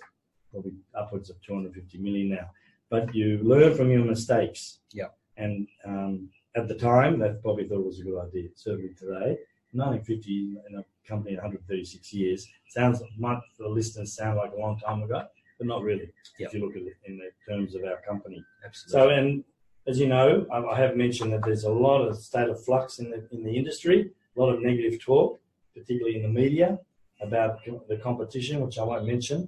probably 0.52 0.74
upwards 0.96 1.30
of 1.30 1.40
250 1.42 2.00
million 2.00 2.30
now. 2.30 2.50
But 2.90 3.14
you 3.14 3.40
learn 3.44 3.76
from 3.76 3.92
your 3.92 4.04
mistakes. 4.06 4.80
Yeah. 4.92 5.10
And 5.38 5.68
um, 5.86 6.30
at 6.56 6.68
the 6.68 6.76
time, 6.76 7.20
they 7.20 7.34
probably 7.42 7.68
thought 7.68 7.82
it 7.82 7.86
was 7.86 8.00
a 8.00 8.04
good 8.04 8.20
idea. 8.20 8.50
Certainly 8.56 8.96
today, 8.96 9.38
1950 9.74 10.58
in 10.70 10.80
a 10.80 10.86
company 11.08 11.36
136 11.36 12.14
years 12.14 12.48
sounds 12.68 13.02
might 13.18 13.42
for 13.56 13.64
the 13.64 13.70
listeners 13.70 14.16
sound 14.16 14.38
like 14.38 14.54
a 14.54 14.60
long 14.60 14.80
time 14.80 15.04
ago, 15.04 15.24
but 15.64 15.76
not 15.76 15.84
really. 15.84 16.10
Yeah. 16.38 16.48
If 16.48 16.54
you 16.54 16.66
look 16.66 16.76
at 16.76 16.82
it 16.82 16.98
in 17.06 17.18
the 17.18 17.30
terms 17.50 17.76
of 17.76 17.84
our 17.84 18.02
company. 18.08 18.44
Absolutely. 18.66 19.00
So, 19.00 19.10
and 19.10 19.44
as 19.88 20.00
you 20.00 20.08
know, 20.08 20.46
I, 20.52 20.58
I 20.60 20.78
have 20.80 20.96
mentioned 20.96 21.32
that 21.34 21.44
there's 21.44 21.64
a 21.64 21.72
lot 21.72 22.02
of 22.02 22.18
state 22.18 22.50
of 22.50 22.64
flux 22.64 23.00
in 23.00 23.10
the 23.10 23.28
in 23.32 23.44
the 23.44 23.56
industry, 23.56 24.12
a 24.36 24.42
lot 24.42 24.54
of 24.54 24.62
negative 24.62 25.00
talk, 25.00 25.40
particularly 25.74 26.18
in 26.18 26.24
the 26.24 26.30
media, 26.42 26.80
about 27.22 27.60
the 27.88 27.98
competition, 27.98 28.62
which 28.62 28.78
I 28.78 28.84
won't 28.84 29.06
mention. 29.06 29.48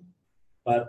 But 0.64 0.88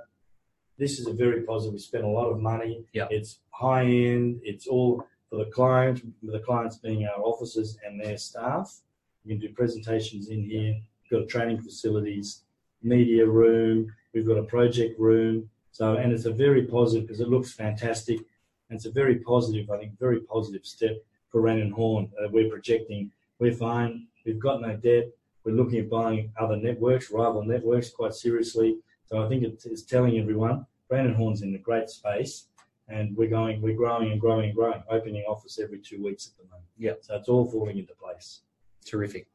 this 0.78 0.98
is 0.98 1.06
a 1.06 1.12
very 1.12 1.42
positive. 1.42 1.74
We 1.74 1.78
spend 1.80 2.04
a 2.04 2.08
lot 2.08 2.30
of 2.30 2.38
money. 2.38 2.84
Yeah. 2.92 3.08
It's 3.10 3.40
high 3.50 3.84
end. 3.84 4.40
It's 4.44 4.66
all 4.66 5.04
for 5.28 5.36
the 5.36 5.50
client. 5.50 6.02
The 6.22 6.40
clients 6.40 6.76
being 6.76 7.06
our 7.06 7.20
officers 7.20 7.78
and 7.84 8.00
their 8.00 8.16
staff. 8.16 8.80
We 9.24 9.32
can 9.32 9.40
do 9.40 9.52
presentations 9.54 10.28
in 10.28 10.44
here. 10.44 10.76
We've 11.10 11.20
got 11.20 11.28
training 11.28 11.62
facilities, 11.62 12.42
media 12.82 13.26
room. 13.26 13.92
We've 14.14 14.26
got 14.26 14.38
a 14.38 14.44
project 14.44 14.98
room. 14.98 15.48
So, 15.72 15.96
and 15.96 16.12
it's 16.12 16.24
a 16.24 16.32
very 16.32 16.62
positive 16.62 17.06
because 17.06 17.20
it 17.20 17.28
looks 17.28 17.52
fantastic. 17.52 18.18
And 18.68 18.76
it's 18.76 18.86
a 18.86 18.90
very 18.90 19.16
positive, 19.16 19.70
I 19.70 19.78
think, 19.78 19.98
very 19.98 20.20
positive 20.20 20.64
step 20.64 20.96
for 21.30 21.40
Raine 21.40 21.60
and 21.60 21.72
Horne. 21.72 22.10
Uh, 22.18 22.28
we're 22.30 22.48
projecting, 22.50 23.10
we're 23.38 23.52
fine, 23.52 24.06
we've 24.24 24.38
got 24.38 24.60
no 24.60 24.76
debt, 24.76 25.08
we're 25.44 25.52
looking 25.52 25.78
at 25.78 25.90
buying 25.90 26.32
other 26.40 26.56
networks, 26.56 27.10
rival 27.10 27.44
networks, 27.44 27.90
quite 27.90 28.14
seriously. 28.14 28.78
So 29.04 29.24
I 29.24 29.28
think 29.28 29.44
it's 29.44 29.82
telling 29.82 30.18
everyone 30.18 30.66
Raine 30.88 31.14
Horne's 31.14 31.42
in 31.42 31.54
a 31.54 31.58
great 31.58 31.88
space, 31.90 32.46
and 32.88 33.16
we're 33.16 33.28
going, 33.28 33.60
we're 33.60 33.76
growing 33.76 34.12
and 34.12 34.20
growing 34.20 34.46
and 34.46 34.54
growing, 34.54 34.82
opening 34.88 35.24
office 35.28 35.58
every 35.62 35.78
two 35.78 36.02
weeks 36.02 36.28
at 36.28 36.36
the 36.36 36.44
moment. 36.48 36.68
Yeah. 36.78 36.92
So 37.00 37.16
it's 37.16 37.28
all 37.28 37.50
falling 37.50 37.78
into 37.78 37.94
place. 37.94 38.40
Terrific. 38.84 39.28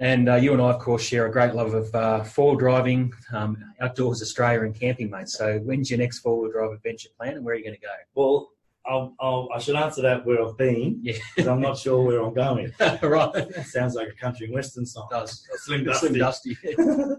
And 0.00 0.28
uh, 0.28 0.34
you 0.34 0.52
and 0.52 0.60
I, 0.60 0.70
of 0.70 0.80
course, 0.80 1.02
share 1.02 1.26
a 1.26 1.30
great 1.30 1.54
love 1.54 1.72
of 1.72 1.94
uh, 1.94 2.24
four-wheel 2.24 2.56
driving, 2.56 3.12
um, 3.32 3.56
outdoors 3.80 4.22
Australia, 4.22 4.62
and 4.62 4.74
camping, 4.74 5.08
mate. 5.08 5.28
So, 5.28 5.58
when's 5.60 5.88
your 5.88 6.00
next 6.00 6.18
four-wheel 6.18 6.50
drive 6.50 6.72
adventure 6.72 7.10
plan, 7.16 7.34
and 7.34 7.44
where 7.44 7.54
are 7.54 7.58
you 7.58 7.64
going 7.64 7.76
to 7.76 7.80
go? 7.80 7.88
Well, 8.14 8.50
I'll, 8.86 9.14
I'll, 9.20 9.48
i 9.54 9.58
should 9.58 9.76
answer 9.76 10.02
that 10.02 10.26
where 10.26 10.44
I've 10.44 10.58
been, 10.58 10.98
Yeah. 11.00 11.14
because 11.36 11.48
I'm 11.48 11.60
not 11.60 11.78
sure 11.78 12.02
where 12.02 12.20
I'm 12.22 12.34
going. 12.34 12.72
right. 13.02 13.54
Sounds 13.64 13.94
like 13.94 14.08
a 14.08 14.12
country 14.20 14.46
and 14.46 14.54
western 14.54 14.84
song. 14.84 15.08
Does 15.10 15.46
Slim 15.58 15.86
Slim 15.94 16.14
Dusty. 16.18 16.54
Dusty. 16.54 16.76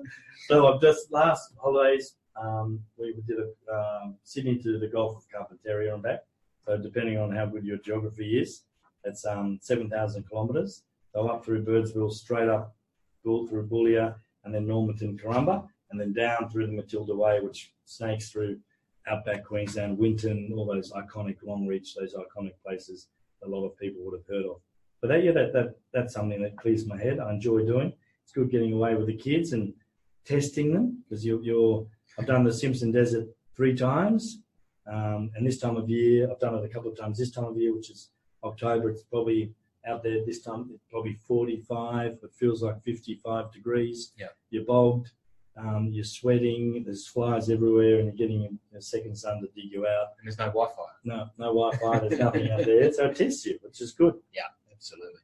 so 0.47 0.67
I've 0.67 0.81
just 0.81 1.11
last 1.11 1.53
holidays 1.57 2.15
um, 2.41 2.79
we 2.97 3.15
did 3.27 3.37
a 3.39 3.73
um, 3.73 4.15
Sydney 4.23 4.57
to 4.57 4.77
the 4.77 4.87
Gulf 4.87 5.17
of 5.17 5.23
Carpentaria 5.29 5.93
and 5.93 6.03
back. 6.03 6.23
So 6.65 6.77
depending 6.77 7.17
on 7.17 7.31
how 7.31 7.45
good 7.45 7.63
your 7.63 7.77
geography 7.77 8.39
is, 8.39 8.63
it's 9.03 9.25
um, 9.25 9.59
seven 9.61 9.89
thousand 9.89 10.27
kilometres. 10.29 10.83
So 11.15 11.29
up 11.29 11.45
through 11.45 11.63
Birdsville, 11.63 12.11
straight 12.11 12.49
up 12.49 12.75
through 13.23 13.69
Boulia, 13.71 14.15
and 14.43 14.53
then 14.53 14.67
Normanton, 14.67 15.17
Karumba, 15.17 15.65
and 15.89 15.99
then 15.99 16.11
down 16.11 16.49
through 16.49 16.67
the 16.67 16.73
Matilda 16.73 17.15
Way, 17.15 17.39
which 17.39 17.71
snakes 17.85 18.29
through 18.29 18.59
outback 19.07 19.45
Queensland, 19.45 19.97
Winton, 19.97 20.51
all 20.53 20.65
those 20.65 20.91
iconic 20.91 21.37
Longreach, 21.41 21.95
those 21.97 22.15
iconic 22.15 22.51
places 22.61 23.07
a 23.45 23.47
lot 23.47 23.65
of 23.65 23.77
people 23.77 24.03
would 24.03 24.19
have 24.19 24.27
heard 24.27 24.45
of. 24.45 24.57
But 25.01 25.07
that, 25.07 25.23
yeah, 25.23 25.31
that, 25.31 25.53
that 25.53 25.75
that's 25.93 26.13
something 26.13 26.41
that 26.41 26.57
clears 26.57 26.85
my 26.85 26.97
head. 26.97 27.19
I 27.19 27.31
enjoy 27.31 27.65
doing. 27.65 27.93
It's 28.23 28.33
good 28.33 28.51
getting 28.51 28.73
away 28.73 28.95
with 28.95 29.07
the 29.07 29.15
kids 29.15 29.53
and 29.53 29.73
testing 30.25 30.73
them 30.73 31.01
because 31.07 31.25
you're, 31.25 31.41
you're 31.41 31.87
I've 32.19 32.27
done 32.27 32.43
the 32.43 32.51
Simpson 32.51 32.91
Desert 32.91 33.27
three 33.55 33.73
times, 33.73 34.39
um, 34.85 35.31
and 35.35 35.47
this 35.47 35.59
time 35.59 35.77
of 35.77 35.89
year 35.89 36.29
I've 36.29 36.39
done 36.39 36.55
it 36.55 36.65
a 36.65 36.69
couple 36.69 36.91
of 36.91 36.97
times. 36.97 37.17
This 37.17 37.31
time 37.31 37.45
of 37.45 37.55
year, 37.55 37.73
which 37.73 37.89
is 37.89 38.09
October, 38.43 38.89
it's 38.89 39.03
probably 39.03 39.53
out 39.87 40.03
there 40.03 40.25
this 40.25 40.41
time. 40.41 40.69
Probably 40.89 41.13
45. 41.27 42.19
It 42.23 42.33
feels 42.37 42.61
like 42.63 42.81
55 42.83 43.51
degrees. 43.51 44.13
Yeah. 44.17 44.27
You're 44.49 44.65
bogged. 44.65 45.11
Um, 45.57 45.89
you're 45.91 46.03
sweating. 46.03 46.83
There's 46.85 47.07
flies 47.07 47.49
everywhere, 47.49 47.99
and 47.99 48.05
you're 48.05 48.27
getting 48.27 48.59
a 48.75 48.81
second 48.81 49.15
sun 49.15 49.41
to 49.41 49.47
dig 49.55 49.71
you 49.71 49.87
out. 49.87 50.07
And 50.17 50.25
there's 50.25 50.37
no 50.37 50.47
Wi-Fi. 50.47 50.83
No, 51.05 51.27
no 51.37 51.53
Wi-Fi. 51.53 51.99
There's 51.99 52.19
nothing 52.19 52.51
out 52.51 52.65
there, 52.65 52.91
so 52.91 53.05
it 53.05 53.15
tests 53.15 53.45
you, 53.45 53.57
which 53.61 53.79
is 53.79 53.93
good. 53.93 54.15
Yeah, 54.33 54.43
absolutely. 54.71 55.21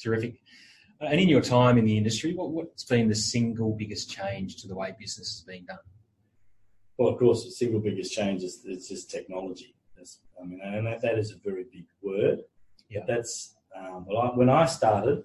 Terrific. 0.00 0.40
Uh, 1.00 1.06
And 1.06 1.20
in 1.20 1.28
your 1.28 1.40
time 1.40 1.78
in 1.78 1.84
the 1.84 1.96
industry, 1.96 2.32
what, 2.34 2.50
what's 2.50 2.84
been 2.84 3.08
the 3.08 3.14
single 3.14 3.74
biggest 3.74 4.08
change 4.08 4.56
to 4.62 4.68
the 4.68 4.74
way 4.74 4.94
business 4.98 5.34
is 5.34 5.44
being 5.46 5.64
done? 5.64 5.78
Well, 6.96 7.08
of 7.08 7.18
course, 7.18 7.44
the 7.44 7.50
single 7.50 7.80
biggest 7.80 8.12
change 8.12 8.44
is 8.44 8.62
it's 8.64 8.88
just 8.88 9.10
technology. 9.10 9.74
That's, 9.96 10.20
I 10.40 10.44
mean, 10.44 10.60
and 10.62 10.86
that, 10.86 11.00
that 11.02 11.18
is 11.18 11.32
a 11.32 11.36
very 11.42 11.64
big 11.72 11.86
word. 12.02 12.42
Yeah. 12.88 13.00
But 13.00 13.14
that's 13.14 13.56
um, 13.78 14.04
well, 14.06 14.18
I, 14.18 14.26
when 14.36 14.48
I 14.48 14.66
started, 14.66 15.24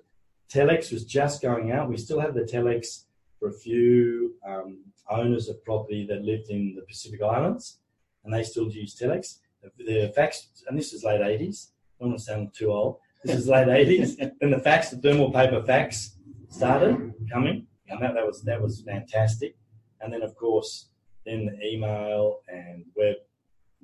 telex 0.49 0.91
was 0.91 1.05
just 1.05 1.41
going 1.41 1.71
out. 1.71 1.89
We 1.89 1.97
still 1.97 2.19
had 2.19 2.33
the 2.33 2.41
telex 2.41 3.03
for 3.39 3.49
a 3.49 3.53
few 3.53 4.36
um, 4.47 4.83
owners 5.10 5.49
of 5.49 5.63
property 5.63 6.05
that 6.07 6.23
lived 6.23 6.49
in 6.49 6.75
the 6.75 6.83
Pacific 6.83 7.21
Islands, 7.21 7.79
and 8.23 8.33
they 8.33 8.43
still 8.43 8.69
use 8.69 8.95
telex. 8.95 9.39
The, 9.77 10.12
fax, 10.15 10.49
and 10.67 10.77
this 10.77 10.93
is 10.93 11.03
late 11.03 11.21
eighties. 11.21 11.71
I 11.99 12.03
don't 12.03 12.10
want 12.10 12.19
to 12.19 12.25
sound 12.25 12.53
too 12.53 12.71
old. 12.71 12.97
This 13.23 13.36
is 13.36 13.47
late 13.47 13.67
eighties. 13.67 14.17
and 14.41 14.53
the 14.53 14.60
fax, 14.60 14.91
the 14.91 14.97
thermal 14.97 15.31
paper 15.31 15.62
fax, 15.63 16.15
started 16.49 17.13
coming, 17.31 17.67
and 17.89 18.01
that, 18.01 18.13
that 18.13 18.25
was 18.25 18.43
that 18.43 18.62
was 18.62 18.81
fantastic. 18.81 19.55
And 19.99 20.13
then, 20.13 20.21
of 20.21 20.36
course, 20.36 20.89
then 21.25 21.45
the 21.45 21.67
email 21.67 22.39
and 22.47 22.86
web 22.95 23.15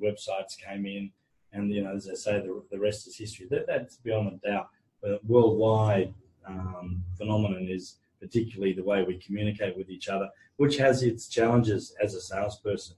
websites 0.01 0.57
came 0.57 0.85
in, 0.85 1.11
and 1.53 1.71
you 1.73 1.83
know, 1.83 1.95
as 1.95 2.09
I 2.09 2.15
say, 2.15 2.33
the, 2.39 2.63
the 2.71 2.79
rest 2.79 3.07
is 3.07 3.17
history. 3.17 3.47
That, 3.49 3.67
that's 3.67 3.97
beyond 3.97 4.39
a 4.43 4.47
doubt. 4.47 4.69
A 5.03 5.19
worldwide 5.25 6.13
um, 6.47 7.03
phenomenon 7.17 7.67
is 7.69 7.97
particularly 8.19 8.73
the 8.73 8.83
way 8.83 9.03
we 9.03 9.17
communicate 9.17 9.75
with 9.77 9.89
each 9.89 10.07
other, 10.07 10.29
which 10.57 10.77
has 10.77 11.03
its 11.03 11.27
challenges 11.27 11.95
as 12.01 12.15
a 12.15 12.21
salesperson. 12.21 12.95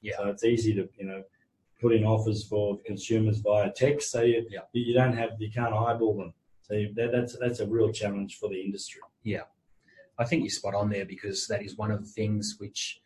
Yeah. 0.00 0.16
So 0.16 0.28
it's 0.28 0.44
easy 0.44 0.74
to 0.74 0.88
you 0.98 1.06
know 1.06 1.22
put 1.80 1.92
in 1.94 2.04
offers 2.04 2.46
for 2.46 2.78
consumers 2.86 3.38
via 3.38 3.70
text, 3.72 4.10
so 4.12 4.22
you, 4.22 4.46
Yeah. 4.50 4.60
you, 4.72 4.82
you 4.82 4.94
don't 4.94 5.16
have 5.16 5.30
you 5.38 5.50
can't 5.50 5.74
eyeball 5.74 6.16
them. 6.16 6.32
So 6.62 6.74
you, 6.74 6.92
that, 6.94 7.12
that's 7.12 7.36
that's 7.38 7.60
a 7.60 7.66
real 7.66 7.92
challenge 7.92 8.38
for 8.38 8.48
the 8.48 8.60
industry. 8.60 9.00
Yeah, 9.24 9.42
I 10.18 10.24
think 10.24 10.42
you're 10.42 10.50
spot 10.50 10.74
on 10.74 10.88
there 10.90 11.04
because 11.04 11.46
that 11.48 11.62
is 11.62 11.76
one 11.76 11.90
of 11.90 12.00
the 12.00 12.08
things 12.08 12.56
which 12.58 13.00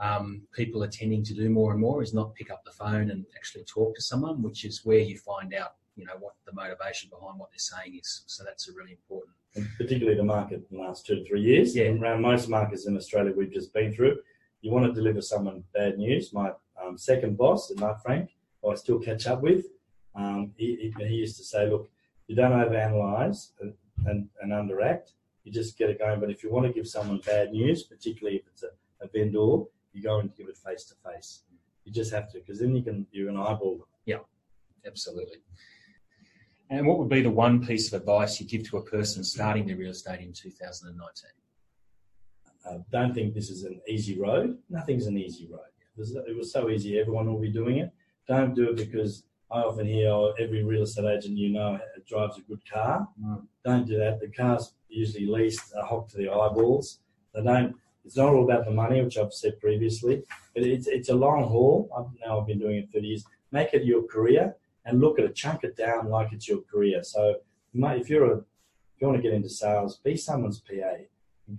um, 0.00 0.42
people 0.52 0.82
are 0.84 0.88
tending 0.88 1.24
to 1.24 1.34
do 1.34 1.50
more 1.50 1.72
and 1.72 1.80
more 1.80 2.02
is 2.02 2.14
not 2.14 2.34
pick 2.34 2.50
up 2.50 2.62
the 2.64 2.70
phone 2.70 3.10
and 3.10 3.24
actually 3.36 3.64
talk 3.64 3.94
to 3.96 4.02
someone, 4.02 4.42
which 4.42 4.64
is 4.64 4.84
where 4.84 5.00
you 5.00 5.18
find 5.18 5.54
out, 5.54 5.74
you 5.96 6.04
know, 6.04 6.14
what 6.20 6.34
the 6.46 6.52
motivation 6.52 7.10
behind 7.10 7.38
what 7.38 7.50
they're 7.50 7.58
saying 7.58 7.98
is. 8.00 8.22
So 8.26 8.44
that's 8.44 8.68
a 8.68 8.72
really 8.72 8.92
important. 8.92 9.34
and 9.56 9.66
particularly 9.76 10.16
the 10.16 10.24
market 10.24 10.62
in 10.70 10.76
the 10.76 10.82
last 10.82 11.04
two 11.04 11.16
to 11.16 11.24
three 11.24 11.40
years. 11.40 11.74
Yeah. 11.74 11.90
Around 11.90 12.22
most 12.22 12.48
markets 12.48 12.86
in 12.86 12.96
Australia 12.96 13.32
we've 13.36 13.52
just 13.52 13.72
been 13.74 13.92
through, 13.92 14.18
you 14.60 14.70
want 14.70 14.86
to 14.86 14.92
deliver 14.92 15.20
someone 15.20 15.64
bad 15.74 15.98
news. 15.98 16.32
My 16.32 16.52
um, 16.80 16.96
second 16.96 17.36
boss, 17.36 17.72
Mark 17.76 18.02
Frank, 18.02 18.30
who 18.62 18.70
I 18.70 18.74
still 18.76 19.00
catch 19.00 19.26
up 19.26 19.42
with, 19.42 19.66
um, 20.14 20.52
he, 20.56 20.92
he, 20.96 21.04
he 21.04 21.14
used 21.14 21.36
to 21.38 21.44
say, 21.44 21.68
look, 21.68 21.88
you 22.28 22.36
don't 22.36 22.52
overanalyze 22.52 23.52
and, 23.60 23.72
and, 24.06 24.28
and 24.42 24.52
underact. 24.52 25.12
You 25.44 25.52
just 25.52 25.78
get 25.78 25.90
it 25.90 25.98
going. 25.98 26.20
But 26.20 26.30
if 26.30 26.42
you 26.42 26.52
want 26.52 26.66
to 26.66 26.72
give 26.72 26.86
someone 26.86 27.20
bad 27.24 27.52
news, 27.52 27.84
particularly 27.84 28.38
if 28.38 28.46
it's 28.48 28.62
a, 28.62 28.68
a 29.04 29.08
vendor, 29.08 29.64
you 29.92 30.02
go 30.02 30.20
and 30.20 30.34
give 30.36 30.48
it 30.48 30.56
face 30.56 30.84
to 30.84 30.94
face. 31.10 31.42
You 31.84 31.92
just 31.92 32.12
have 32.12 32.30
to, 32.32 32.38
because 32.38 32.60
then 32.60 32.74
you 32.74 32.82
can 32.82 33.06
you 33.10 33.26
can 33.26 33.36
eyeball 33.36 33.78
them. 33.78 33.86
Yeah, 34.04 34.18
absolutely. 34.86 35.38
And 36.70 36.86
what 36.86 36.98
would 36.98 37.08
be 37.08 37.22
the 37.22 37.30
one 37.30 37.64
piece 37.64 37.90
of 37.92 38.00
advice 38.00 38.40
you 38.40 38.46
give 38.46 38.68
to 38.70 38.76
a 38.76 38.82
person 38.82 39.24
starting 39.24 39.66
their 39.66 39.76
real 39.76 39.90
estate 39.90 40.20
in 40.20 40.32
2019? 40.34 41.30
Uh, 42.66 42.78
don't 42.92 43.14
think 43.14 43.32
this 43.32 43.48
is 43.48 43.64
an 43.64 43.80
easy 43.88 44.20
road. 44.20 44.58
Nothing's 44.68 45.06
an 45.06 45.16
easy 45.16 45.48
road. 45.50 45.60
It 45.96 46.36
was, 46.36 46.52
so 46.52 46.68
easy. 46.68 46.98
Everyone 46.98 47.26
will 47.26 47.40
be 47.40 47.50
doing 47.50 47.78
it. 47.78 47.90
Don't 48.28 48.54
do 48.54 48.70
it 48.70 48.76
because 48.76 49.24
I 49.50 49.60
often 49.60 49.86
hear 49.86 50.10
oh, 50.10 50.34
every 50.38 50.62
real 50.62 50.82
estate 50.82 51.06
agent 51.06 51.36
you 51.38 51.48
know 51.48 51.80
drives 52.06 52.38
a 52.38 52.42
good 52.42 52.60
car. 52.70 53.08
Mm. 53.20 53.46
Don't 53.64 53.86
do 53.86 53.98
that. 53.98 54.20
The 54.20 54.28
cars 54.28 54.74
usually 54.88 55.26
leased 55.26 55.72
a 55.74 55.82
hog 55.82 56.08
to 56.10 56.18
the 56.18 56.28
eyeballs. 56.28 57.00
They 57.34 57.42
don't. 57.42 57.74
It's 58.08 58.16
not 58.16 58.32
all 58.32 58.42
about 58.42 58.64
the 58.64 58.70
money, 58.70 59.02
which 59.02 59.18
I've 59.18 59.34
said 59.34 59.60
previously, 59.60 60.22
but 60.54 60.62
it's 60.62 60.86
it's 60.86 61.10
a 61.10 61.14
long 61.14 61.44
haul. 61.44 61.90
I've, 61.94 62.06
now 62.26 62.40
I've 62.40 62.46
been 62.46 62.58
doing 62.58 62.78
it 62.78 62.88
30 62.90 63.06
years. 63.06 63.24
Make 63.52 63.74
it 63.74 63.84
your 63.84 64.02
career 64.04 64.56
and 64.86 64.98
look 64.98 65.18
at 65.18 65.26
it, 65.26 65.34
chunk 65.34 65.62
it 65.62 65.76
down 65.76 66.08
like 66.08 66.32
it's 66.32 66.48
your 66.48 66.62
career. 66.62 67.02
So, 67.02 67.34
if 67.74 68.08
you're 68.08 68.32
a 68.32 68.36
if 68.38 68.96
you 68.98 69.08
want 69.08 69.18
to 69.18 69.22
get 69.22 69.34
into 69.34 69.50
sales, 69.50 69.98
be 69.98 70.16
someone's 70.16 70.58
PA. 70.58 70.94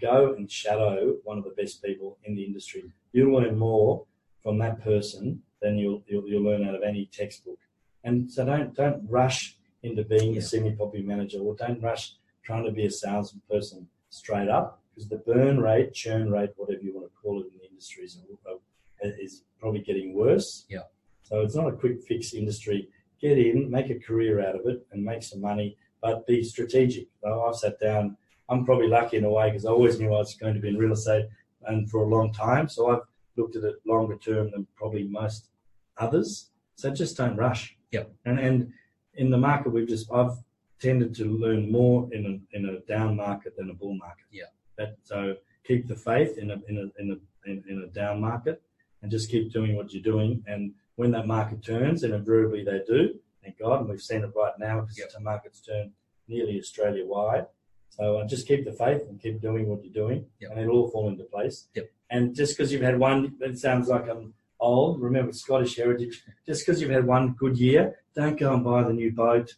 Go 0.02 0.34
and 0.34 0.50
shadow 0.50 1.18
one 1.24 1.38
of 1.38 1.44
the 1.44 1.52
best 1.52 1.84
people 1.84 2.18
in 2.24 2.34
the 2.34 2.44
industry. 2.44 2.92
You'll 3.12 3.40
learn 3.40 3.56
more 3.56 4.08
from 4.42 4.58
that 4.58 4.84
person 4.84 5.44
than 5.62 5.78
you'll 5.78 6.02
you'll, 6.08 6.28
you'll 6.28 6.42
learn 6.50 6.68
out 6.68 6.74
of 6.74 6.82
any 6.82 7.06
textbook. 7.14 7.60
And 8.04 8.28
so 8.32 8.44
don't 8.44 8.74
don't 8.74 9.08
rush 9.08 9.56
into 9.84 10.04
being 10.04 10.34
Yeah. 10.34 10.40
a 10.40 10.42
semi-property 10.42 11.04
manager 11.04 11.42
or 11.42 11.54
don't 11.54 11.80
rush 11.80 12.16
trying 12.42 12.66
to 12.66 12.72
be 12.72 12.88
a 12.88 12.92
salesperson 12.92 13.88
straight 14.10 14.50
up 14.50 14.82
because 15.00 15.10
the 15.10 15.34
burn 15.34 15.60
rate, 15.60 15.94
churn 15.94 16.30
rate, 16.30 16.50
whatever 16.58 16.82
you 16.82 16.94
want 16.94 17.08
to 17.08 17.14
call 17.22 17.42
it 17.42 17.48
in 17.48 17.58
the 17.58 17.70
industry 17.70 18.04
is, 18.04 18.20
uh, 18.46 18.56
is 19.02 19.44
probably 19.60 19.80
getting 19.80 20.14
worse. 20.14 20.66
Yeah. 20.70 20.84
So 21.24 21.42
it's 21.42 21.56
not 21.56 21.68
a 21.68 21.72
quick 21.72 22.04
fix 22.04 22.34
industry. 22.34 22.90
Get 23.22 23.38
in, 23.38 23.70
make 23.70 23.90
a 23.90 24.00
career 24.00 24.46
out 24.46 24.56
of 24.56 24.66
it, 24.66 24.86
and 24.92 25.04
make 25.04 25.24
some 25.24 25.42
money, 25.42 25.78
but 26.02 26.28
be 26.28 26.44
strategic. 26.44 27.08
Now, 27.24 27.46
I've 27.46 27.56
sat 27.56 27.80
down. 27.80 28.18
I'm 28.50 28.66
probably 28.66 28.88
lucky 28.88 29.18
in 29.18 29.24
a 29.24 29.30
way 29.30 29.50
because 29.50 29.66
I 29.66 29.70
always 29.70 30.00
knew 30.00 30.08
I 30.08 30.18
was 30.18 30.36
going 30.36 30.56
to 30.56 30.60
be 30.60 30.70
in 30.70 30.78
real 30.78 30.94
estate 30.94 31.26
and 31.68 31.90
for 31.90 32.04
a 32.04 32.08
long 32.08 32.34
time. 32.34 32.68
So 32.68 32.90
I've 32.90 33.04
looked 33.38 33.56
at 33.56 33.64
it 33.64 33.76
longer 33.86 34.18
term 34.18 34.52
than 34.52 34.68
probably 34.76 35.04
most 35.04 35.50
others. 35.98 36.50
So 36.76 36.90
just 36.90 37.16
don't 37.16 37.38
rush. 37.38 37.78
Yep. 37.92 38.12
And 38.26 38.40
and 38.40 38.74
in 39.16 39.30
the 39.30 39.38
market, 39.38 39.72
we've 39.72 39.88
just 39.88 40.12
I've 40.12 40.38
tended 40.82 41.14
to 41.16 41.26
learn 41.26 41.72
more 41.72 42.10
in 42.12 42.26
a 42.26 42.58
in 42.58 42.66
a 42.66 42.80
down 42.92 43.16
market 43.16 43.56
than 43.58 43.70
a 43.70 43.74
bull 43.74 43.96
market. 43.96 44.26
Yeah. 44.32 44.46
That 44.80 44.92
so 45.04 45.36
keep 45.68 45.82
the 45.88 45.96
faith 46.10 46.34
in 46.42 46.48
a 46.56 46.58
in 46.70 46.76
a 46.84 47.02
in 47.02 47.08
a 47.16 47.50
in, 47.50 47.64
in 47.72 47.78
a 47.84 47.88
down 48.02 48.20
market 48.30 48.62
and 49.02 49.12
just 49.12 49.30
keep 49.30 49.46
doing 49.58 49.76
what 49.78 49.94
you're 49.94 50.10
doing. 50.14 50.32
And 50.48 50.62
when 50.96 51.12
that 51.12 51.28
market 51.28 51.60
turns, 51.64 52.04
and 52.04 52.14
invariably 52.14 52.64
they 52.64 52.80
do, 52.96 53.02
thank 53.44 53.60
God, 53.60 53.82
and 53.82 53.90
we've 53.90 54.02
seen 54.12 54.24
it 54.24 54.32
right 54.36 54.58
now 54.68 54.76
because 54.82 54.98
Yep. 54.98 55.12
the 55.14 55.20
market's 55.32 55.62
turned 55.62 55.92
nearly 56.28 56.58
Australia 56.60 57.06
wide. 57.06 57.46
So 57.90 58.04
uh, 58.18 58.28
just 58.34 58.48
keep 58.48 58.64
the 58.66 58.72
faith 58.84 59.04
and 59.10 59.22
keep 59.22 59.42
doing 59.42 59.68
what 59.70 59.84
you're 59.84 60.00
doing, 60.04 60.20
Yep. 60.42 60.52
and 60.52 60.60
it'll 60.62 60.78
all 60.80 60.90
fall 60.90 61.08
into 61.10 61.24
place. 61.36 61.68
Yep. 61.76 61.90
And 62.10 62.36
just 62.36 62.52
because 62.58 62.72
you've 62.72 62.82
had 62.90 62.98
one, 63.00 63.20
it 63.42 63.58
sounds 63.60 63.88
like 63.94 64.08
I'm 64.10 64.34
old. 64.60 65.02
Remember 65.02 65.32
Scottish 65.34 65.76
heritage. 65.76 66.24
Just 66.46 66.66
because 66.66 66.82
you've 66.82 66.92
had 67.00 67.06
one 67.06 67.34
good 67.34 67.58
year, 67.58 67.84
don't 68.16 68.38
go 68.40 68.54
and 68.54 68.64
buy 68.64 68.84
the 68.84 68.94
new 68.94 69.12
boat 69.12 69.56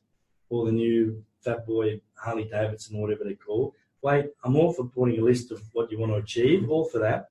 or 0.50 0.66
the 0.66 0.72
new 0.84 1.24
Fat 1.44 1.66
Boy 1.66 2.02
Harley 2.24 2.46
Davidson 2.46 2.98
or 2.98 3.02
whatever 3.04 3.24
they 3.24 3.34
call. 3.36 3.74
Wait, 4.04 4.26
I'm 4.44 4.56
all 4.56 4.74
for 4.74 4.86
putting 4.86 5.20
a 5.20 5.24
list 5.24 5.52
of 5.52 5.62
what 5.74 5.92
you 5.92 6.00
want 6.00 6.12
to 6.12 6.18
achieve, 6.18 6.70
all 6.70 6.86
for 6.86 7.00
that. 7.00 7.30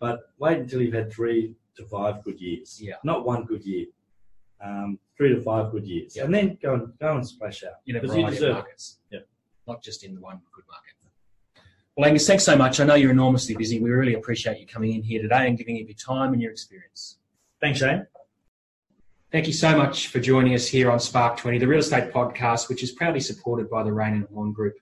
But 0.00 0.20
wait 0.38 0.58
until 0.58 0.82
you've 0.82 0.94
had 0.94 1.12
three 1.12 1.54
to 1.76 1.84
five 1.84 2.24
good 2.24 2.40
years. 2.40 2.80
Yeah. 2.80 2.94
Not 3.04 3.24
one 3.24 3.44
good 3.44 3.64
year. 3.64 3.86
Um, 4.60 4.98
three 5.16 5.32
to 5.34 5.40
five 5.40 5.70
good 5.70 5.86
years, 5.86 6.16
Yeah. 6.16 6.24
and 6.24 6.34
then 6.34 6.58
go 6.60 6.74
and 6.74 6.98
go 6.98 7.14
and 7.16 7.26
splash 7.26 7.62
out 7.62 7.74
in 7.86 7.94
a 7.96 8.00
because 8.00 8.16
you 8.16 8.22
variety 8.22 8.36
of 8.36 8.40
deserve 8.40 8.50
it. 8.50 8.58
markets. 8.58 8.98
Yeah. 9.10 9.18
Not 9.68 9.82
just 9.82 10.02
in 10.04 10.14
the 10.16 10.20
one 10.20 10.40
good 10.52 10.64
market. 10.68 10.94
Well, 11.96 12.06
Angus, 12.08 12.26
thanks 12.28 12.44
so 12.44 12.56
much. 12.56 12.78
I 12.80 12.84
know 12.84 12.94
you're 12.94 13.10
enormously 13.10 13.56
busy. 13.56 13.80
We 13.80 13.90
really 13.90 14.14
appreciate 14.14 14.58
you 14.60 14.66
coming 14.66 14.92
in 14.94 15.02
here 15.02 15.20
today 15.20 15.48
and 15.48 15.58
giving 15.58 15.80
of 15.80 15.88
your 15.88 15.96
time 15.96 16.32
and 16.32 16.40
your 16.40 16.50
experience. 16.52 17.18
Thanks, 17.60 17.80
Shane. 17.80 18.06
Thank 19.32 19.46
you 19.48 19.52
so 19.52 19.76
much 19.76 20.06
for 20.08 20.20
joining 20.20 20.54
us 20.54 20.66
here 20.68 20.90
on 20.90 21.00
Spark 21.00 21.36
20, 21.38 21.58
the 21.58 21.66
real 21.66 21.80
estate 21.80 22.12
podcast, 22.12 22.68
which 22.68 22.82
is 22.82 22.92
proudly 22.92 23.20
supported 23.20 23.68
by 23.68 23.82
the 23.82 23.92
Raine 23.92 24.14
and 24.14 24.26
Horne 24.32 24.52
Group. 24.52 24.74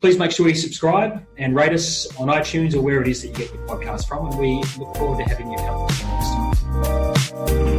Please 0.00 0.16
make 0.16 0.30
sure 0.30 0.48
you 0.48 0.54
subscribe 0.54 1.26
and 1.38 1.56
rate 1.56 1.72
us 1.72 2.06
on 2.20 2.28
iTunes 2.28 2.72
or 2.74 2.80
where 2.80 3.02
it 3.02 3.08
is 3.08 3.22
that 3.22 3.28
you 3.28 3.34
get 3.34 3.52
your 3.52 3.66
podcast 3.66 4.06
from. 4.06 4.28
And 4.28 4.38
we 4.38 4.62
look 4.78 4.96
forward 4.96 5.18
to 5.18 5.28
having 5.28 5.50
you 5.50 5.56
come 5.58 5.86
next 5.88 7.30
time. 7.30 7.77